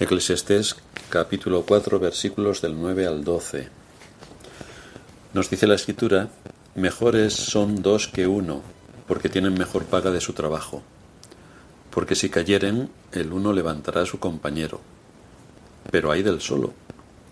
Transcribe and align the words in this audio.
Eclesiastés 0.00 0.76
capítulo 1.08 1.64
4 1.66 1.98
versículos 1.98 2.62
del 2.62 2.80
9 2.80 3.04
al 3.08 3.24
12. 3.24 3.68
Nos 5.34 5.50
dice 5.50 5.66
la 5.66 5.74
escritura, 5.74 6.28
mejores 6.76 7.34
son 7.34 7.82
dos 7.82 8.06
que 8.06 8.28
uno, 8.28 8.62
porque 9.08 9.28
tienen 9.28 9.54
mejor 9.54 9.86
paga 9.86 10.12
de 10.12 10.20
su 10.20 10.34
trabajo. 10.34 10.84
Porque 11.90 12.14
si 12.14 12.28
cayeren, 12.28 12.90
el 13.10 13.32
uno 13.32 13.52
levantará 13.52 14.02
a 14.02 14.06
su 14.06 14.20
compañero. 14.20 14.80
Pero 15.90 16.12
hay 16.12 16.22
del 16.22 16.40
solo, 16.40 16.74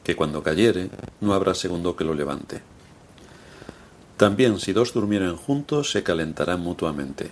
que 0.02 0.16
cuando 0.16 0.42
cayere, 0.42 0.90
no 1.20 1.34
habrá 1.34 1.54
segundo 1.54 1.94
que 1.94 2.02
lo 2.02 2.14
levante. 2.14 2.62
También 4.16 4.58
si 4.58 4.72
dos 4.72 4.92
durmieren 4.92 5.36
juntos, 5.36 5.92
se 5.92 6.02
calentarán 6.02 6.62
mutuamente. 6.62 7.30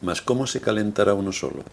Mas 0.00 0.22
¿cómo 0.22 0.46
se 0.46 0.62
calentará 0.62 1.12
uno 1.12 1.32
solo? 1.32 1.64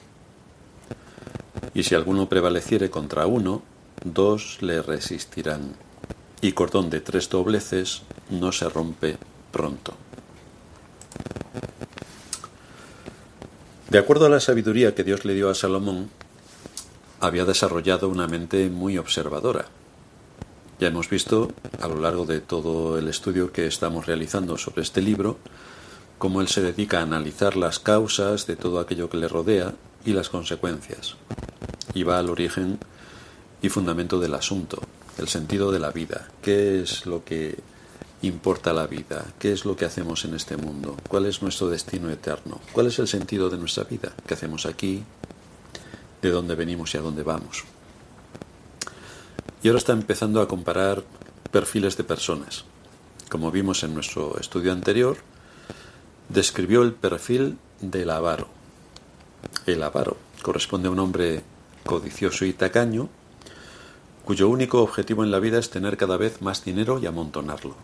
Y 1.73 1.83
si 1.83 1.95
alguno 1.95 2.27
prevaleciere 2.27 2.89
contra 2.89 3.25
uno, 3.27 3.61
dos 4.03 4.57
le 4.61 4.81
resistirán. 4.81 5.73
Y 6.41 6.51
cordón 6.53 6.89
de 6.89 7.01
tres 7.01 7.29
dobleces 7.29 8.01
no 8.29 8.51
se 8.51 8.67
rompe 8.67 9.17
pronto. 9.51 9.93
De 13.89 13.99
acuerdo 13.99 14.25
a 14.25 14.29
la 14.29 14.39
sabiduría 14.39 14.95
que 14.95 15.03
Dios 15.03 15.25
le 15.25 15.33
dio 15.33 15.49
a 15.49 15.55
Salomón, 15.55 16.09
había 17.19 17.45
desarrollado 17.45 18.09
una 18.09 18.27
mente 18.27 18.69
muy 18.69 18.97
observadora. 18.97 19.65
Ya 20.79 20.87
hemos 20.87 21.09
visto 21.09 21.51
a 21.79 21.87
lo 21.87 21.99
largo 21.99 22.25
de 22.25 22.39
todo 22.39 22.97
el 22.97 23.07
estudio 23.07 23.51
que 23.51 23.67
estamos 23.67 24.07
realizando 24.07 24.57
sobre 24.57 24.81
este 24.81 25.01
libro 25.01 25.37
cómo 26.17 26.41
él 26.41 26.47
se 26.47 26.61
dedica 26.61 26.99
a 26.99 27.03
analizar 27.03 27.55
las 27.55 27.79
causas 27.79 28.47
de 28.47 28.55
todo 28.55 28.79
aquello 28.79 29.09
que 29.09 29.17
le 29.17 29.27
rodea 29.27 29.73
y 30.05 30.13
las 30.13 30.29
consecuencias 30.29 31.15
y 31.93 32.03
va 32.03 32.19
al 32.19 32.29
origen 32.29 32.79
y 33.61 33.69
fundamento 33.69 34.19
del 34.19 34.33
asunto, 34.33 34.81
el 35.17 35.27
sentido 35.27 35.71
de 35.71 35.79
la 35.79 35.91
vida, 35.91 36.29
qué 36.41 36.81
es 36.81 37.05
lo 37.05 37.23
que 37.23 37.57
importa 38.21 38.73
la 38.73 38.87
vida, 38.87 39.25
qué 39.39 39.51
es 39.51 39.65
lo 39.65 39.75
que 39.75 39.85
hacemos 39.85 40.25
en 40.25 40.35
este 40.35 40.57
mundo, 40.57 40.95
cuál 41.07 41.25
es 41.25 41.41
nuestro 41.41 41.69
destino 41.69 42.09
eterno, 42.09 42.59
cuál 42.71 42.87
es 42.87 42.99
el 42.99 43.07
sentido 43.07 43.49
de 43.49 43.57
nuestra 43.57 43.83
vida, 43.83 44.13
qué 44.27 44.33
hacemos 44.33 44.65
aquí, 44.65 45.03
de 46.21 46.29
dónde 46.29 46.55
venimos 46.55 46.93
y 46.93 46.97
a 46.97 47.01
dónde 47.01 47.23
vamos. 47.23 47.63
Y 49.63 49.67
ahora 49.67 49.79
está 49.79 49.93
empezando 49.93 50.41
a 50.41 50.47
comparar 50.47 51.03
perfiles 51.51 51.97
de 51.97 52.03
personas. 52.03 52.65
Como 53.29 53.51
vimos 53.51 53.83
en 53.83 53.93
nuestro 53.93 54.37
estudio 54.39 54.71
anterior, 54.71 55.17
describió 56.29 56.83
el 56.83 56.93
perfil 56.93 57.57
del 57.79 58.09
avaro. 58.09 58.47
El 59.65 59.83
avaro 59.83 60.17
corresponde 60.41 60.87
a 60.87 60.91
un 60.91 60.99
hombre 60.99 61.43
codicioso 61.85 62.45
y 62.45 62.53
tacaño, 62.53 63.09
cuyo 64.25 64.49
único 64.49 64.81
objetivo 64.81 65.23
en 65.23 65.31
la 65.31 65.39
vida 65.39 65.59
es 65.59 65.69
tener 65.69 65.97
cada 65.97 66.17
vez 66.17 66.41
más 66.41 66.63
dinero 66.63 66.99
y 66.99 67.05
amontonarlo. 67.05 67.75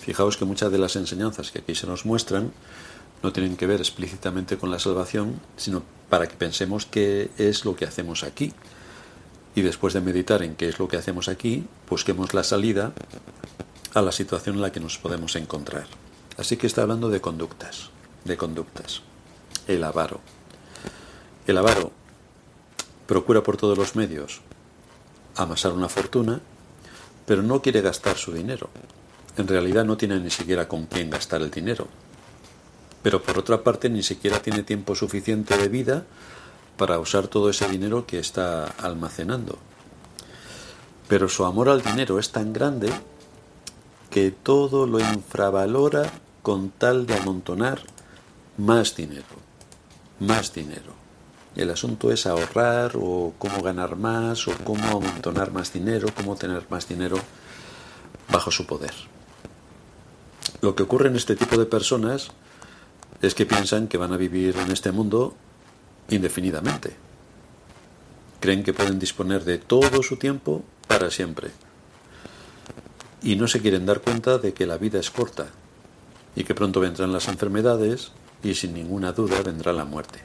Fijaos 0.00 0.36
que 0.36 0.44
muchas 0.44 0.70
de 0.70 0.78
las 0.78 0.96
enseñanzas 0.96 1.50
que 1.50 1.58
aquí 1.60 1.74
se 1.74 1.86
nos 1.86 2.06
muestran 2.06 2.52
no 3.22 3.32
tienen 3.32 3.56
que 3.56 3.66
ver 3.66 3.80
explícitamente 3.80 4.56
con 4.56 4.70
la 4.70 4.78
salvación, 4.78 5.40
sino 5.56 5.82
para 6.08 6.28
que 6.28 6.36
pensemos 6.36 6.86
qué 6.86 7.30
es 7.36 7.64
lo 7.64 7.76
que 7.76 7.84
hacemos 7.84 8.22
aquí. 8.22 8.52
Y 9.54 9.62
después 9.62 9.94
de 9.94 10.00
meditar 10.00 10.42
en 10.42 10.54
qué 10.54 10.68
es 10.68 10.78
lo 10.78 10.86
que 10.88 10.96
hacemos 10.96 11.28
aquí, 11.28 11.64
busquemos 11.88 12.32
la 12.32 12.44
salida 12.44 12.92
a 13.94 14.02
la 14.02 14.12
situación 14.12 14.56
en 14.56 14.62
la 14.62 14.70
que 14.70 14.80
nos 14.80 14.98
podemos 14.98 15.34
encontrar. 15.34 15.86
Así 16.36 16.56
que 16.56 16.68
está 16.68 16.82
hablando 16.82 17.10
de 17.10 17.20
conductas, 17.20 17.90
de 18.24 18.36
conductas. 18.36 19.02
El 19.66 19.82
avaro. 19.82 20.20
El 21.46 21.58
avaro 21.58 21.92
procura 23.08 23.42
por 23.42 23.56
todos 23.56 23.76
los 23.76 23.96
medios 23.96 24.42
amasar 25.34 25.72
una 25.72 25.88
fortuna, 25.88 26.40
pero 27.24 27.42
no 27.42 27.62
quiere 27.62 27.80
gastar 27.80 28.16
su 28.18 28.32
dinero. 28.32 28.68
En 29.36 29.48
realidad 29.48 29.84
no 29.84 29.96
tiene 29.96 30.20
ni 30.20 30.30
siquiera 30.30 30.68
con 30.68 30.86
quién 30.86 31.08
gastar 31.10 31.40
el 31.40 31.50
dinero. 31.50 31.88
Pero 33.02 33.22
por 33.22 33.38
otra 33.38 33.62
parte 33.62 33.88
ni 33.88 34.02
siquiera 34.02 34.42
tiene 34.42 34.62
tiempo 34.62 34.94
suficiente 34.94 35.56
de 35.56 35.68
vida 35.68 36.04
para 36.76 36.98
usar 36.98 37.28
todo 37.28 37.48
ese 37.48 37.68
dinero 37.68 38.04
que 38.04 38.18
está 38.18 38.66
almacenando. 38.66 39.58
Pero 41.08 41.28
su 41.28 41.46
amor 41.46 41.70
al 41.70 41.82
dinero 41.82 42.18
es 42.18 42.30
tan 42.30 42.52
grande 42.52 42.92
que 44.10 44.32
todo 44.32 44.86
lo 44.86 45.00
infravalora 45.00 46.10
con 46.42 46.70
tal 46.70 47.06
de 47.06 47.14
amontonar 47.14 47.80
más 48.58 48.96
dinero, 48.96 49.24
más 50.18 50.52
dinero. 50.52 50.97
El 51.56 51.70
asunto 51.70 52.12
es 52.12 52.26
ahorrar 52.26 52.92
o 52.94 53.34
cómo 53.38 53.62
ganar 53.62 53.96
más 53.96 54.46
o 54.48 54.52
cómo 54.64 54.98
amontonar 54.98 55.50
más 55.52 55.72
dinero, 55.72 56.08
cómo 56.14 56.36
tener 56.36 56.64
más 56.70 56.88
dinero 56.88 57.18
bajo 58.30 58.50
su 58.50 58.66
poder. 58.66 58.94
Lo 60.60 60.74
que 60.74 60.82
ocurre 60.82 61.08
en 61.08 61.16
este 61.16 61.36
tipo 61.36 61.56
de 61.56 61.66
personas 61.66 62.30
es 63.22 63.34
que 63.34 63.46
piensan 63.46 63.88
que 63.88 63.98
van 63.98 64.12
a 64.12 64.16
vivir 64.16 64.56
en 64.56 64.70
este 64.70 64.92
mundo 64.92 65.34
indefinidamente. 66.08 66.96
Creen 68.40 68.62
que 68.62 68.72
pueden 68.72 68.98
disponer 68.98 69.44
de 69.44 69.58
todo 69.58 70.02
su 70.02 70.16
tiempo 70.16 70.62
para 70.86 71.10
siempre. 71.10 71.50
Y 73.22 73.36
no 73.36 73.48
se 73.48 73.60
quieren 73.60 73.86
dar 73.86 74.00
cuenta 74.00 74.38
de 74.38 74.52
que 74.54 74.66
la 74.66 74.78
vida 74.78 75.00
es 75.00 75.10
corta 75.10 75.46
y 76.36 76.44
que 76.44 76.54
pronto 76.54 76.78
vendrán 76.80 77.12
las 77.12 77.26
enfermedades 77.26 78.12
y 78.44 78.54
sin 78.54 78.74
ninguna 78.74 79.12
duda 79.12 79.42
vendrá 79.42 79.72
la 79.72 79.84
muerte. 79.84 80.20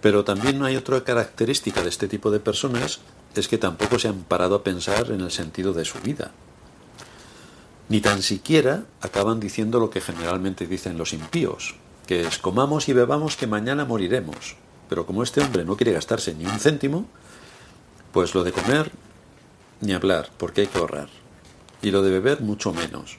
Pero 0.00 0.24
también 0.24 0.62
hay 0.62 0.76
otra 0.76 1.02
característica 1.02 1.82
de 1.82 1.88
este 1.88 2.08
tipo 2.08 2.30
de 2.30 2.40
personas, 2.40 3.00
es 3.34 3.48
que 3.48 3.58
tampoco 3.58 3.98
se 3.98 4.08
han 4.08 4.22
parado 4.22 4.54
a 4.56 4.62
pensar 4.62 5.10
en 5.10 5.20
el 5.20 5.30
sentido 5.30 5.72
de 5.72 5.84
su 5.84 5.98
vida. 6.00 6.32
Ni 7.88 8.00
tan 8.00 8.22
siquiera 8.22 8.84
acaban 9.00 9.40
diciendo 9.40 9.80
lo 9.80 9.90
que 9.90 10.00
generalmente 10.00 10.66
dicen 10.66 10.98
los 10.98 11.12
impíos, 11.12 11.76
que 12.06 12.22
es 12.22 12.38
comamos 12.38 12.88
y 12.88 12.92
bebamos 12.92 13.36
que 13.36 13.46
mañana 13.46 13.84
moriremos. 13.84 14.56
Pero 14.88 15.06
como 15.06 15.22
este 15.22 15.40
hombre 15.40 15.64
no 15.64 15.76
quiere 15.76 15.92
gastarse 15.92 16.34
ni 16.34 16.44
un 16.44 16.60
céntimo, 16.60 17.06
pues 18.12 18.34
lo 18.34 18.44
de 18.44 18.52
comer, 18.52 18.90
ni 19.80 19.92
hablar, 19.92 20.30
porque 20.36 20.62
hay 20.62 20.66
que 20.66 20.78
ahorrar. 20.78 21.08
Y 21.82 21.90
lo 21.90 22.02
de 22.02 22.10
beber, 22.10 22.40
mucho 22.40 22.72
menos, 22.72 23.18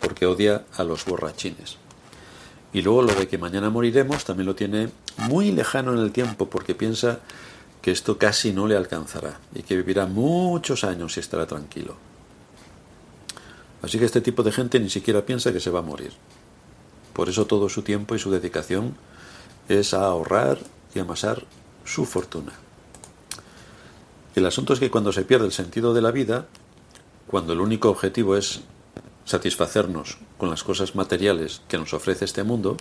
porque 0.00 0.26
odia 0.26 0.64
a 0.76 0.84
los 0.84 1.04
borrachines. 1.04 1.78
Y 2.72 2.82
luego 2.82 3.02
lo 3.02 3.14
de 3.14 3.28
que 3.28 3.38
mañana 3.38 3.70
moriremos 3.70 4.24
también 4.24 4.46
lo 4.46 4.54
tiene 4.54 4.88
muy 5.18 5.52
lejano 5.52 5.92
en 5.92 5.98
el 5.98 6.12
tiempo 6.12 6.48
porque 6.48 6.74
piensa 6.74 7.20
que 7.82 7.90
esto 7.90 8.16
casi 8.16 8.52
no 8.52 8.66
le 8.66 8.76
alcanzará 8.76 9.40
y 9.54 9.62
que 9.62 9.76
vivirá 9.76 10.06
muchos 10.06 10.84
años 10.84 11.16
y 11.16 11.20
estará 11.20 11.46
tranquilo. 11.46 11.96
Así 13.82 13.98
que 13.98 14.04
este 14.04 14.20
tipo 14.20 14.42
de 14.42 14.52
gente 14.52 14.78
ni 14.78 14.88
siquiera 14.88 15.26
piensa 15.26 15.52
que 15.52 15.60
se 15.60 15.70
va 15.70 15.80
a 15.80 15.82
morir. 15.82 16.12
Por 17.12 17.28
eso 17.28 17.46
todo 17.46 17.68
su 17.68 17.82
tiempo 17.82 18.14
y 18.14 18.18
su 18.18 18.30
dedicación 18.30 18.94
es 19.68 19.92
a 19.92 20.04
ahorrar 20.06 20.58
y 20.94 21.00
amasar 21.00 21.44
su 21.84 22.06
fortuna. 22.06 22.52
El 24.34 24.46
asunto 24.46 24.72
es 24.72 24.80
que 24.80 24.90
cuando 24.90 25.12
se 25.12 25.24
pierde 25.24 25.44
el 25.44 25.52
sentido 25.52 25.92
de 25.92 26.00
la 26.00 26.10
vida, 26.10 26.46
cuando 27.26 27.52
el 27.52 27.60
único 27.60 27.90
objetivo 27.90 28.36
es 28.36 28.60
satisfacernos 29.24 30.18
con 30.38 30.50
las 30.50 30.64
cosas 30.64 30.94
materiales 30.94 31.62
que 31.68 31.78
nos 31.78 31.94
ofrece 31.94 32.24
este 32.24 32.42
mundo, 32.42 32.76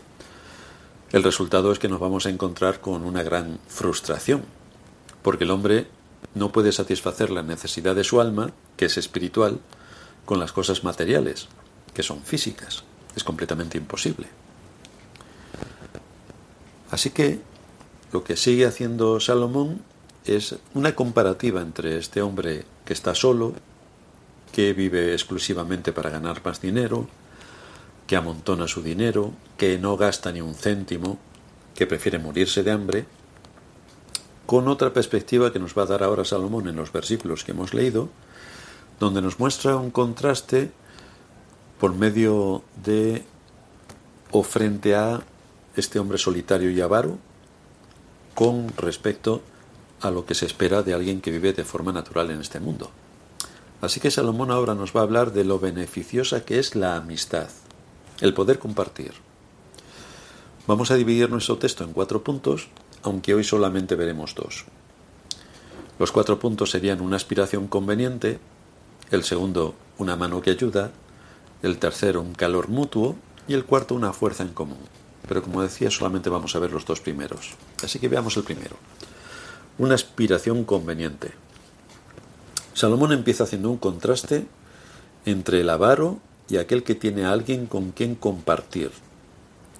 el 1.12 1.24
resultado 1.24 1.72
es 1.72 1.80
que 1.80 1.90
nos 1.90 2.00
vamos 2.00 2.26
a 2.26 2.30
encontrar 2.30 2.80
con 2.80 3.04
una 3.04 3.24
gran 3.24 3.60
frustración, 3.68 4.44
porque 5.22 5.44
el 5.44 5.52
hombre 5.52 5.88
no 6.36 6.52
puede 6.52 6.72
satisfacer 6.72 7.30
la 7.30 7.44
necesidad 7.44 7.96
de 7.96 8.04
su 8.04 8.22
alma, 8.22 8.52
que 8.78 8.86
es 8.86 8.98
espiritual, 8.98 9.60
con 10.26 10.40
las 10.40 10.54
cosas 10.54 10.84
materiales, 10.84 11.48
que 11.94 12.04
son 12.04 12.22
físicas. 12.22 12.84
Es 13.16 13.24
completamente 13.24 13.78
imposible. 13.78 14.28
Así 16.92 17.10
que 17.10 17.40
lo 18.12 18.24
que 18.24 18.38
sigue 18.38 18.66
haciendo 18.66 19.20
Salomón 19.20 19.82
es 20.26 20.56
una 20.74 20.96
comparativa 20.96 21.62
entre 21.62 21.98
este 21.98 22.22
hombre 22.22 22.66
que 22.86 22.94
está 22.94 23.16
solo, 23.16 23.54
que 24.52 24.74
vive 24.74 25.14
exclusivamente 25.14 25.94
para 25.94 26.10
ganar 26.10 26.42
más 26.44 26.62
dinero, 26.62 27.08
que 28.08 28.16
amontona 28.16 28.68
su 28.68 28.82
dinero, 28.82 29.34
que 29.58 29.78
no 29.78 29.98
gasta 29.98 30.32
ni 30.32 30.42
un 30.42 30.56
céntimo, 30.56 31.18
que 31.76 31.88
prefiere 31.88 32.20
morirse 32.20 32.64
de 32.64 32.72
hambre, 32.72 33.06
con 34.46 34.68
otra 34.68 34.92
perspectiva 34.92 35.54
que 35.54 35.60
nos 35.60 35.78
va 35.78 35.84
a 35.84 35.86
dar 35.86 36.04
ahora 36.04 36.26
Salomón 36.26 36.68
en 36.68 36.76
los 36.76 36.92
versículos 36.92 37.44
que 37.44 37.52
hemos 37.52 37.74
leído, 37.74 38.10
donde 39.00 39.22
nos 39.22 39.40
muestra 39.40 39.78
un 39.78 39.92
contraste 39.92 40.72
por 41.80 41.96
medio 41.96 42.64
de 42.84 43.24
o 44.32 44.44
frente 44.44 44.96
a 44.96 45.22
este 45.76 46.00
hombre 46.00 46.18
solitario 46.18 46.70
y 46.70 46.82
avaro 46.82 47.18
con 48.36 48.76
respecto 48.78 49.42
a 50.02 50.12
lo 50.12 50.26
que 50.26 50.36
se 50.36 50.46
espera 50.46 50.84
de 50.84 50.94
alguien 50.94 51.22
que 51.22 51.32
vive 51.32 51.54
de 51.54 51.64
forma 51.64 51.92
natural 51.92 52.32
en 52.32 52.42
este 52.42 52.60
mundo. 52.60 52.92
Así 53.82 54.00
que 54.00 54.12
Salomón 54.12 54.52
ahora 54.52 54.76
nos 54.76 54.96
va 54.96 55.02
a 55.02 55.04
hablar 55.04 55.34
de 55.34 55.44
lo 55.44 55.60
beneficiosa 55.60 56.46
que 56.46 56.60
es 56.60 56.76
la 56.76 56.96
amistad, 56.96 57.50
el 58.22 58.34
poder 58.34 58.60
compartir. 58.60 59.14
Vamos 60.68 60.92
a 60.92 60.96
dividir 60.96 61.30
nuestro 61.32 61.58
texto 61.58 61.84
en 61.84 61.92
cuatro 61.92 62.24
puntos, 62.24 62.70
aunque 63.02 63.34
hoy 63.34 63.44
solamente 63.44 63.96
veremos 63.96 64.36
dos. 64.36 64.66
Los 65.98 66.12
cuatro 66.12 66.40
puntos 66.40 66.70
serían 66.70 67.02
una 67.02 67.16
aspiración 67.16 67.68
conveniente, 67.68 68.40
el 69.10 69.24
segundo 69.24 69.76
una 69.98 70.16
mano 70.16 70.42
que 70.42 70.52
ayuda, 70.52 70.92
el 71.64 71.80
tercero 71.80 72.22
un 72.22 72.34
calor 72.34 72.70
mutuo 72.70 73.16
y 73.48 73.54
el 73.54 73.66
cuarto 73.66 73.96
una 73.96 74.14
fuerza 74.14 74.44
en 74.44 74.50
común. 74.50 74.80
Pero 75.28 75.42
como 75.42 75.62
decía, 75.62 75.90
solamente 75.90 76.30
vamos 76.30 76.56
a 76.56 76.60
ver 76.60 76.72
los 76.72 76.86
dos 76.86 77.02
primeros. 77.02 77.52
Así 77.84 78.00
que 78.00 78.08
veamos 78.08 78.38
el 78.38 78.44
primero. 78.44 78.76
Una 79.78 79.96
aspiración 79.96 80.64
conveniente. 80.64 81.32
Salomón 82.82 83.12
empieza 83.12 83.44
haciendo 83.44 83.70
un 83.70 83.78
contraste 83.78 84.48
entre 85.28 85.62
el 85.62 85.70
avaro 85.70 86.18
y 86.50 86.58
aquel 86.58 86.82
que 86.82 86.96
tiene 86.96 87.26
a 87.26 87.32
alguien 87.32 87.68
con 87.68 87.92
quien 87.92 88.16
compartir. 88.16 88.90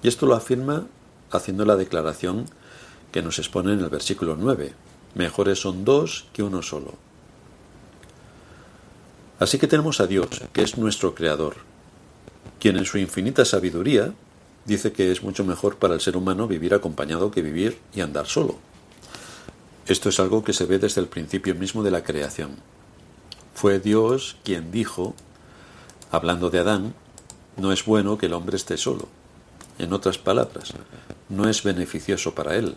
Y 0.04 0.06
esto 0.06 0.24
lo 0.24 0.36
afirma 0.36 0.86
haciendo 1.32 1.64
la 1.64 1.74
declaración 1.74 2.46
que 3.10 3.20
nos 3.20 3.40
expone 3.40 3.72
en 3.72 3.80
el 3.80 3.88
versículo 3.88 4.36
9. 4.38 4.72
Mejores 5.16 5.58
son 5.58 5.84
dos 5.84 6.26
que 6.32 6.44
uno 6.44 6.62
solo. 6.62 6.94
Así 9.40 9.58
que 9.58 9.66
tenemos 9.66 10.00
a 10.00 10.06
Dios, 10.06 10.28
que 10.52 10.62
es 10.62 10.78
nuestro 10.78 11.12
Creador, 11.16 11.56
quien 12.60 12.76
en 12.76 12.84
su 12.84 12.98
infinita 12.98 13.44
sabiduría 13.44 14.14
dice 14.64 14.92
que 14.92 15.10
es 15.10 15.24
mucho 15.24 15.42
mejor 15.42 15.74
para 15.74 15.94
el 15.94 16.00
ser 16.00 16.16
humano 16.16 16.46
vivir 16.46 16.72
acompañado 16.72 17.32
que 17.32 17.42
vivir 17.42 17.80
y 17.96 18.00
andar 18.00 18.28
solo. 18.28 18.58
Esto 19.88 20.08
es 20.08 20.20
algo 20.20 20.44
que 20.44 20.52
se 20.52 20.66
ve 20.66 20.78
desde 20.78 21.00
el 21.00 21.08
principio 21.08 21.56
mismo 21.56 21.82
de 21.82 21.90
la 21.90 22.04
creación. 22.04 22.50
Fue 23.54 23.78
Dios 23.78 24.36
quien 24.44 24.72
dijo, 24.72 25.14
hablando 26.10 26.50
de 26.50 26.58
Adán, 26.58 26.94
no 27.56 27.72
es 27.72 27.84
bueno 27.84 28.18
que 28.18 28.26
el 28.26 28.32
hombre 28.32 28.56
esté 28.56 28.76
solo. 28.76 29.08
En 29.78 29.92
otras 29.92 30.18
palabras, 30.18 30.72
no 31.28 31.48
es 31.48 31.62
beneficioso 31.62 32.34
para 32.34 32.56
él. 32.56 32.76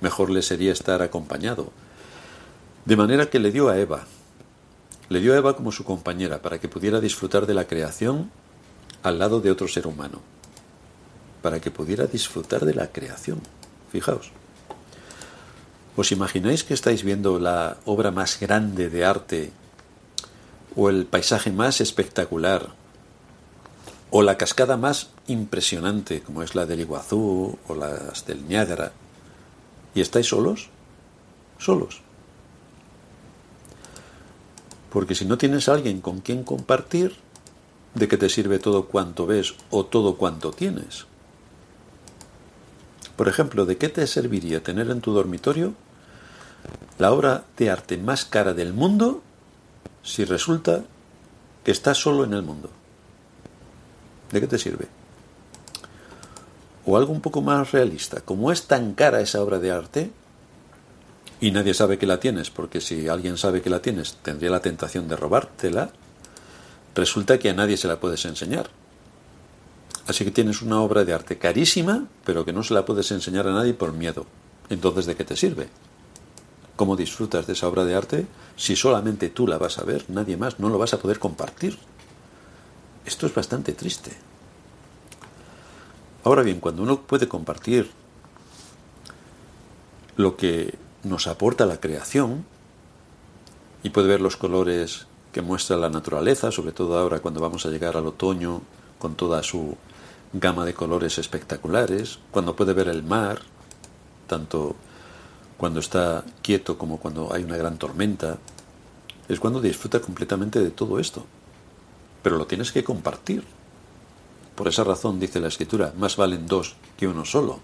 Mejor 0.00 0.30
le 0.30 0.42
sería 0.42 0.72
estar 0.72 1.02
acompañado. 1.02 1.70
De 2.84 2.96
manera 2.96 3.28
que 3.28 3.38
le 3.38 3.52
dio 3.52 3.68
a 3.68 3.78
Eva. 3.78 4.06
Le 5.08 5.20
dio 5.20 5.34
a 5.34 5.36
Eva 5.36 5.56
como 5.56 5.72
su 5.72 5.84
compañera 5.84 6.40
para 6.40 6.58
que 6.58 6.68
pudiera 6.68 7.00
disfrutar 7.00 7.46
de 7.46 7.54
la 7.54 7.66
creación 7.66 8.30
al 9.02 9.18
lado 9.18 9.40
de 9.40 9.50
otro 9.50 9.68
ser 9.68 9.86
humano. 9.86 10.20
Para 11.42 11.60
que 11.60 11.70
pudiera 11.70 12.06
disfrutar 12.06 12.64
de 12.64 12.74
la 12.74 12.88
creación. 12.88 13.40
Fijaos. 13.90 14.30
¿Os 15.96 16.12
imagináis 16.12 16.64
que 16.64 16.74
estáis 16.74 17.02
viendo 17.02 17.38
la 17.38 17.78
obra 17.84 18.10
más 18.10 18.38
grande 18.40 18.88
de 18.88 19.04
arte 19.04 19.52
o 20.76 20.88
el 20.88 21.06
paisaje 21.06 21.50
más 21.50 21.80
espectacular 21.80 22.68
o 24.10 24.22
la 24.22 24.36
cascada 24.36 24.76
más 24.76 25.10
impresionante 25.26 26.20
como 26.22 26.42
es 26.42 26.54
la 26.54 26.66
del 26.66 26.80
Iguazú 26.80 27.58
o 27.68 27.74
las 27.74 28.26
del 28.26 28.46
Niágara 28.48 28.92
y 29.94 30.00
estáis 30.00 30.26
solos? 30.26 30.68
Solos. 31.58 32.00
Porque 34.90 35.14
si 35.14 35.24
no 35.24 35.38
tienes 35.38 35.68
a 35.68 35.74
alguien 35.74 36.00
con 36.00 36.20
quien 36.20 36.42
compartir, 36.42 37.16
¿de 37.94 38.08
qué 38.08 38.16
te 38.16 38.28
sirve 38.28 38.58
todo 38.58 38.86
cuanto 38.86 39.26
ves 39.26 39.54
o 39.70 39.86
todo 39.86 40.16
cuanto 40.16 40.50
tienes? 40.50 41.06
Por 43.16 43.28
ejemplo, 43.28 43.66
¿de 43.66 43.76
qué 43.76 43.88
te 43.88 44.06
serviría 44.06 44.62
tener 44.62 44.90
en 44.90 45.00
tu 45.00 45.12
dormitorio 45.12 45.74
la 46.98 47.12
obra 47.12 47.44
de 47.56 47.70
arte 47.70 47.98
más 47.98 48.24
cara 48.24 48.54
del 48.54 48.72
mundo 48.72 49.22
si 50.02 50.24
resulta 50.24 50.84
que 51.64 51.70
estás 51.70 51.98
solo 51.98 52.24
en 52.24 52.34
el 52.34 52.42
mundo? 52.42 52.70
¿De 54.32 54.40
qué 54.40 54.46
te 54.46 54.58
sirve? 54.58 54.88
O 56.86 56.96
algo 56.96 57.12
un 57.12 57.20
poco 57.20 57.42
más 57.42 57.72
realista, 57.72 58.20
como 58.20 58.52
es 58.52 58.66
tan 58.66 58.94
cara 58.94 59.20
esa 59.20 59.42
obra 59.42 59.58
de 59.58 59.70
arte 59.70 60.10
y 61.40 61.50
nadie 61.52 61.74
sabe 61.74 61.98
que 61.98 62.06
la 62.06 62.20
tienes, 62.20 62.50
porque 62.50 62.80
si 62.80 63.08
alguien 63.08 63.38
sabe 63.38 63.62
que 63.62 63.70
la 63.70 63.80
tienes 63.80 64.16
tendría 64.22 64.50
la 64.50 64.60
tentación 64.60 65.08
de 65.08 65.16
robártela, 65.16 65.90
resulta 66.94 67.38
que 67.38 67.50
a 67.50 67.54
nadie 67.54 67.76
se 67.76 67.88
la 67.88 67.98
puedes 67.98 68.24
enseñar. 68.24 68.68
Así 70.06 70.24
que 70.24 70.30
tienes 70.30 70.60
una 70.60 70.80
obra 70.80 71.04
de 71.04 71.12
arte 71.12 71.38
carísima, 71.38 72.06
pero 72.24 72.44
que 72.44 72.52
no 72.52 72.62
se 72.62 72.74
la 72.74 72.84
puedes 72.84 73.10
enseñar 73.10 73.46
a 73.46 73.52
nadie 73.52 73.74
por 73.74 73.92
miedo. 73.92 74.26
Entonces, 74.68 75.06
¿de 75.06 75.14
qué 75.14 75.24
te 75.24 75.36
sirve? 75.36 75.68
¿Cómo 76.80 76.96
disfrutas 76.96 77.46
de 77.46 77.52
esa 77.52 77.68
obra 77.68 77.84
de 77.84 77.94
arte 77.94 78.26
si 78.56 78.74
solamente 78.74 79.28
tú 79.28 79.46
la 79.46 79.58
vas 79.58 79.76
a 79.76 79.84
ver, 79.84 80.06
nadie 80.08 80.38
más, 80.38 80.58
no 80.60 80.70
lo 80.70 80.78
vas 80.78 80.94
a 80.94 80.98
poder 80.98 81.18
compartir? 81.18 81.76
Esto 83.04 83.26
es 83.26 83.34
bastante 83.34 83.74
triste. 83.74 84.16
Ahora 86.24 86.42
bien, 86.42 86.58
cuando 86.58 86.82
uno 86.82 87.02
puede 87.02 87.28
compartir 87.28 87.90
lo 90.16 90.38
que 90.38 90.74
nos 91.04 91.26
aporta 91.26 91.66
la 91.66 91.80
creación 91.80 92.46
y 93.82 93.90
puede 93.90 94.08
ver 94.08 94.22
los 94.22 94.38
colores 94.38 95.06
que 95.32 95.42
muestra 95.42 95.76
la 95.76 95.90
naturaleza, 95.90 96.50
sobre 96.50 96.72
todo 96.72 96.98
ahora 96.98 97.20
cuando 97.20 97.42
vamos 97.42 97.66
a 97.66 97.68
llegar 97.68 97.98
al 97.98 98.06
otoño 98.06 98.62
con 98.98 99.16
toda 99.16 99.42
su 99.42 99.76
gama 100.32 100.64
de 100.64 100.72
colores 100.72 101.18
espectaculares, 101.18 102.20
cuando 102.30 102.56
puede 102.56 102.72
ver 102.72 102.88
el 102.88 103.02
mar, 103.02 103.42
tanto 104.26 104.76
cuando 105.60 105.80
está 105.80 106.24
quieto 106.40 106.78
como 106.78 106.96
cuando 106.96 107.34
hay 107.34 107.44
una 107.44 107.58
gran 107.58 107.76
tormenta, 107.76 108.38
es 109.28 109.38
cuando 109.38 109.60
disfruta 109.60 110.00
completamente 110.00 110.58
de 110.58 110.70
todo 110.70 110.98
esto. 110.98 111.26
Pero 112.22 112.38
lo 112.38 112.46
tienes 112.46 112.72
que 112.72 112.82
compartir. 112.82 113.44
Por 114.54 114.68
esa 114.68 114.84
razón, 114.84 115.20
dice 115.20 115.38
la 115.38 115.48
Escritura, 115.48 115.92
más 115.98 116.16
valen 116.16 116.46
dos 116.46 116.76
que 116.96 117.06
uno 117.06 117.26
solo. 117.26 117.60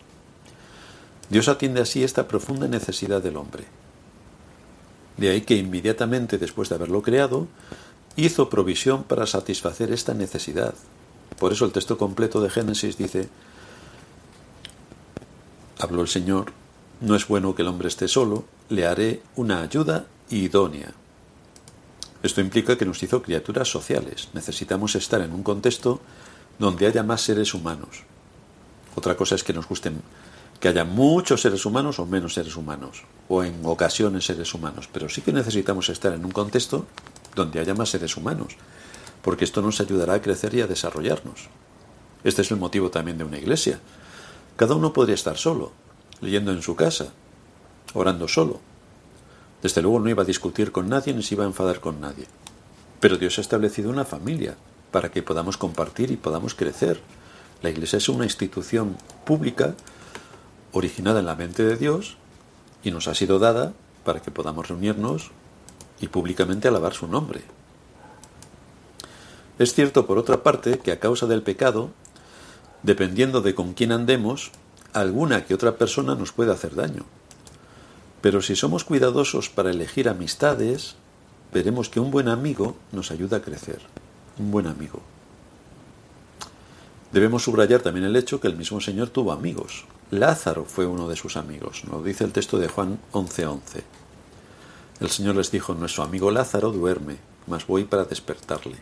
Dios 1.31 1.49
atiende 1.49 1.81
así 1.81 2.05
esta 2.05 2.29
profunda 2.29 2.69
necesidad 2.69 3.23
del 3.23 3.39
hombre. 3.39 3.65
De 5.17 5.31
ahí 5.31 5.41
que 5.41 5.57
inmediatamente 5.57 6.37
después 6.37 6.69
de 6.69 6.75
haberlo 6.75 7.01
creado, 7.01 7.49
hizo 8.15 8.51
provisión 8.51 9.05
para 9.05 9.27
satisfacer 9.27 9.91
esta 9.91 10.13
necesidad. 10.13 10.75
Por 11.39 11.51
eso 11.51 11.65
el 11.65 11.73
texto 11.73 11.97
completo 11.97 12.43
de 12.43 12.51
Génesis 12.51 12.99
dice, 12.99 13.31
habló 15.79 16.03
el 16.03 16.09
Señor, 16.09 16.53
no 17.01 17.15
es 17.15 17.29
bueno 17.29 17.55
que 17.55 17.63
el 17.63 17.69
hombre 17.69 17.89
esté 17.89 18.09
solo, 18.09 18.45
le 18.69 18.87
haré 18.87 19.23
una 19.37 19.63
ayuda 19.63 20.07
idónea. 20.31 20.93
Esto 22.23 22.41
implica 22.41 22.77
que 22.77 22.87
nos 22.87 23.03
hizo 23.03 23.23
criaturas 23.23 23.69
sociales. 23.69 24.29
Necesitamos 24.33 24.95
estar 24.97 25.21
en 25.21 25.33
un 25.33 25.43
contexto 25.43 26.01
donde 26.59 26.87
haya 26.87 27.03
más 27.03 27.21
seres 27.21 27.55
humanos. 27.55 28.03
Otra 28.95 29.17
cosa 29.17 29.35
es 29.35 29.45
que 29.45 29.53
nos 29.53 29.69
gusten 29.69 30.01
que 30.59 30.69
haya 30.69 30.85
muchos 30.85 31.43
seres 31.43 31.67
humanos 31.67 31.99
o 31.99 32.07
menos 32.07 32.33
seres 32.33 32.57
humanos, 32.57 33.05
o 33.29 33.45
en 33.45 33.61
ocasiones 33.65 34.25
seres 34.25 34.55
humanos, 34.55 34.89
pero 34.91 35.09
sí 35.09 35.21
que 35.21 35.33
necesitamos 35.33 35.91
estar 35.91 36.15
en 36.15 36.25
un 36.25 36.31
contexto 36.31 36.87
donde 37.35 37.61
haya 37.61 37.75
más 37.75 37.91
seres 37.91 38.17
humanos, 38.17 38.57
porque 39.23 39.45
esto 39.45 39.61
nos 39.61 39.81
ayudará 39.81 40.15
a 40.15 40.23
crecer 40.23 40.55
y 40.55 40.63
a 40.63 40.67
desarrollarnos. 40.67 41.49
Este 42.25 42.41
es 42.41 42.51
el 42.51 42.57
motivo 42.57 42.91
también 42.91 43.19
de 43.19 43.25
una 43.25 43.39
iglesia. 43.39 43.81
Cada 44.57 44.75
uno 44.75 44.95
podría 44.95 45.15
estar 45.15 45.37
solo, 45.37 45.73
leyendo 46.21 46.53
en 46.53 46.63
su 46.63 46.77
casa, 46.77 47.13
orando 47.95 48.29
solo. 48.29 48.61
Desde 49.63 49.83
luego 49.83 50.01
no 50.01 50.11
iba 50.11 50.23
a 50.23 50.27
discutir 50.27 50.73
con 50.73 50.89
nadie 50.89 51.15
ni 51.15 51.23
se 51.23 51.35
iba 51.35 51.45
a 51.45 51.49
enfadar 51.49 51.81
con 51.81 52.01
nadie. 52.01 52.27
Pero 53.01 53.17
Dios 53.17 53.39
ha 53.39 53.41
establecido 53.41 53.91
una 53.91 54.05
familia 54.05 54.57
para 54.91 55.11
que 55.11 55.23
podamos 55.23 55.57
compartir 55.57 56.11
y 56.11 56.17
podamos 56.17 56.55
crecer. 56.55 57.01
La 57.63 57.71
Iglesia 57.71 57.99
es 57.99 58.09
una 58.09 58.25
institución 58.25 58.97
pública 59.25 59.75
originada 60.73 61.21
en 61.21 61.27
la 61.27 61.37
mente 61.37 61.65
de 61.65 61.77
Dios 61.77 62.17
y 62.83 62.91
nos 62.91 63.09
ha 63.09 63.15
sido 63.15 63.39
dada 63.39 63.73
para 64.05 64.21
que 64.21 64.31
podamos 64.31 64.69
reunirnos 64.69 65.31
y 66.01 66.09
públicamente 66.09 66.69
alabar 66.69 66.95
su 66.95 67.09
nombre. 67.09 67.43
Es 69.59 69.75
cierto, 69.75 70.07
por 70.07 70.19
otra 70.19 70.43
parte, 70.43 70.79
que 70.79 70.93
a 70.93 71.01
causa 71.01 71.27
del 71.27 71.43
pecado, 71.43 71.91
dependiendo 72.83 73.41
de 73.41 73.55
con 73.55 73.73
quién 73.73 73.91
andemos, 73.91 74.53
alguna 75.01 75.45
que 75.45 75.55
otra 75.55 75.77
persona 75.77 76.15
nos 76.15 76.33
puede 76.33 76.53
hacer 76.53 76.75
daño. 76.75 77.05
Pero 78.21 78.43
si 78.43 78.57
somos 78.57 78.85
cuidadosos 78.85 79.49
para 79.49 79.71
elegir 79.71 80.09
amistades, 80.09 80.97
veremos 81.53 81.89
que 81.89 82.01
un 82.01 82.11
buen 82.11 82.29
amigo 82.29 82.77
nos 82.93 83.11
ayuda 83.11 83.39
a 83.39 83.43
crecer 83.43 83.81
un 84.39 84.51
buen 84.51 84.67
amigo. 84.67 85.01
Debemos 87.13 87.45
subrayar 87.45 87.81
también 87.81 88.07
el 88.07 88.17
hecho 88.17 88.41
que 88.41 88.49
el 88.49 88.57
mismo 88.57 88.81
Señor 88.81 89.11
tuvo 89.11 89.33
amigos. 89.33 89.85
Lázaro 90.11 90.65
fue 90.65 90.87
uno 90.87 91.09
de 91.09 91.17
sus 91.17 91.37
amigos, 91.37 91.85
nos 91.91 92.05
dice 92.05 92.25
el 92.25 92.33
texto 92.33 92.59
de 92.59 92.69
Juan 92.69 92.99
11:11. 93.13 93.83
El 95.01 95.11
Señor 95.11 95.37
les 95.37 95.51
dijo, 95.51 95.75
nuestro 95.75 96.05
amigo 96.05 96.31
Lázaro 96.31 96.73
duerme, 96.73 97.19
mas 97.47 97.67
voy 97.67 97.85
para 97.85 98.05
despertarle. 98.05 98.77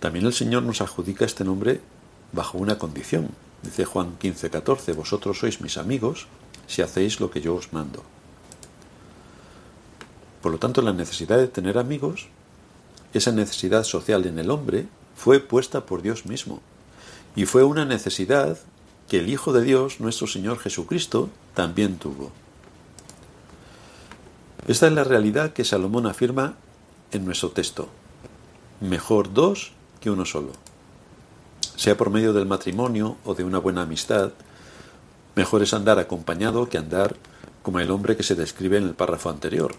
También 0.00 0.26
el 0.26 0.32
Señor 0.32 0.62
nos 0.62 0.80
adjudica 0.80 1.24
este 1.24 1.44
nombre 1.44 1.80
bajo 2.32 2.58
una 2.58 2.78
condición. 2.78 3.28
Dice 3.64 3.86
Juan 3.86 4.18
15:14, 4.18 4.92
vosotros 4.92 5.38
sois 5.38 5.60
mis 5.62 5.78
amigos 5.78 6.26
si 6.66 6.82
hacéis 6.82 7.18
lo 7.18 7.30
que 7.30 7.40
yo 7.40 7.54
os 7.54 7.72
mando. 7.72 8.04
Por 10.42 10.52
lo 10.52 10.58
tanto, 10.58 10.82
la 10.82 10.92
necesidad 10.92 11.38
de 11.38 11.48
tener 11.48 11.78
amigos 11.78 12.28
esa 13.14 13.32
necesidad 13.32 13.84
social 13.84 14.26
en 14.26 14.38
el 14.38 14.50
hombre 14.50 14.86
fue 15.16 15.40
puesta 15.40 15.86
por 15.86 16.02
Dios 16.02 16.26
mismo. 16.26 16.60
Y 17.36 17.46
fue 17.46 17.62
una 17.64 17.84
necesidad 17.84 18.58
que 19.08 19.20
el 19.20 19.28
Hijo 19.28 19.52
de 19.52 19.62
Dios, 19.62 20.00
nuestro 20.00 20.26
Señor 20.26 20.58
Jesucristo, 20.58 21.30
también 21.54 21.96
tuvo. 21.96 22.32
Esta 24.66 24.88
es 24.88 24.92
la 24.92 25.04
realidad 25.04 25.52
que 25.52 25.64
Salomón 25.64 26.06
afirma 26.06 26.56
en 27.12 27.24
nuestro 27.24 27.50
texto. 27.50 27.88
Mejor 28.80 29.32
dos 29.32 29.72
que 30.00 30.10
uno 30.10 30.24
solo. 30.24 30.52
Sea 31.76 31.96
por 31.96 32.10
medio 32.10 32.32
del 32.32 32.46
matrimonio 32.46 33.16
o 33.24 33.34
de 33.34 33.44
una 33.44 33.58
buena 33.58 33.82
amistad, 33.82 34.32
mejor 35.34 35.62
es 35.62 35.74
andar 35.74 35.98
acompañado 35.98 36.68
que 36.68 36.78
andar 36.78 37.16
como 37.62 37.80
el 37.80 37.90
hombre 37.90 38.16
que 38.16 38.22
se 38.22 38.34
describe 38.34 38.78
en 38.78 38.84
el 38.84 38.94
párrafo 38.94 39.30
anterior, 39.30 39.74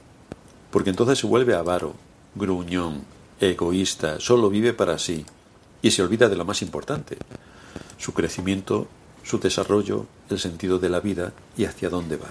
porque 0.71 0.89
entonces 0.89 1.19
se 1.19 1.27
vuelve 1.27 1.55
avaro, 1.55 1.93
gruñón, 2.35 3.03
egoísta, 3.39 4.19
solo 4.19 4.49
vive 4.49 4.73
para 4.73 4.97
sí 4.97 5.25
y 5.81 5.91
se 5.91 6.01
olvida 6.01 6.27
de 6.27 6.35
lo 6.35 6.45
más 6.45 6.61
importante, 6.61 7.17
su 7.97 8.13
crecimiento, 8.13 8.87
su 9.23 9.39
desarrollo, 9.39 10.05
el 10.29 10.39
sentido 10.39 10.79
de 10.79 10.89
la 10.89 10.99
vida 10.99 11.33
y 11.55 11.65
hacia 11.65 11.89
dónde 11.89 12.17
va. 12.17 12.29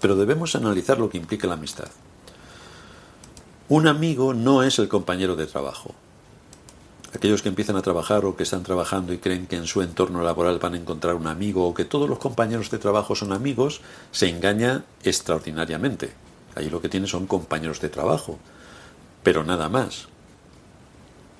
Pero 0.00 0.16
debemos 0.16 0.54
analizar 0.54 0.98
lo 0.98 1.08
que 1.08 1.18
implica 1.18 1.46
la 1.46 1.54
amistad. 1.54 1.88
Un 3.68 3.88
amigo 3.88 4.34
no 4.34 4.62
es 4.62 4.78
el 4.78 4.88
compañero 4.88 5.34
de 5.34 5.46
trabajo. 5.46 5.94
Aquellos 7.16 7.40
que 7.40 7.48
empiezan 7.48 7.76
a 7.76 7.82
trabajar 7.82 8.26
o 8.26 8.36
que 8.36 8.42
están 8.42 8.62
trabajando 8.62 9.14
y 9.14 9.16
creen 9.16 9.46
que 9.46 9.56
en 9.56 9.66
su 9.66 9.80
entorno 9.80 10.20
laboral 10.20 10.58
van 10.58 10.74
a 10.74 10.76
encontrar 10.76 11.14
un 11.14 11.28
amigo 11.28 11.66
o 11.66 11.72
que 11.72 11.86
todos 11.86 12.10
los 12.10 12.18
compañeros 12.18 12.70
de 12.70 12.76
trabajo 12.76 13.14
son 13.14 13.32
amigos, 13.32 13.80
se 14.12 14.28
engaña 14.28 14.84
extraordinariamente. 15.02 16.12
Ahí 16.54 16.68
lo 16.68 16.82
que 16.82 16.90
tiene 16.90 17.06
son 17.06 17.26
compañeros 17.26 17.80
de 17.80 17.88
trabajo, 17.88 18.38
pero 19.22 19.44
nada 19.44 19.70
más. 19.70 20.08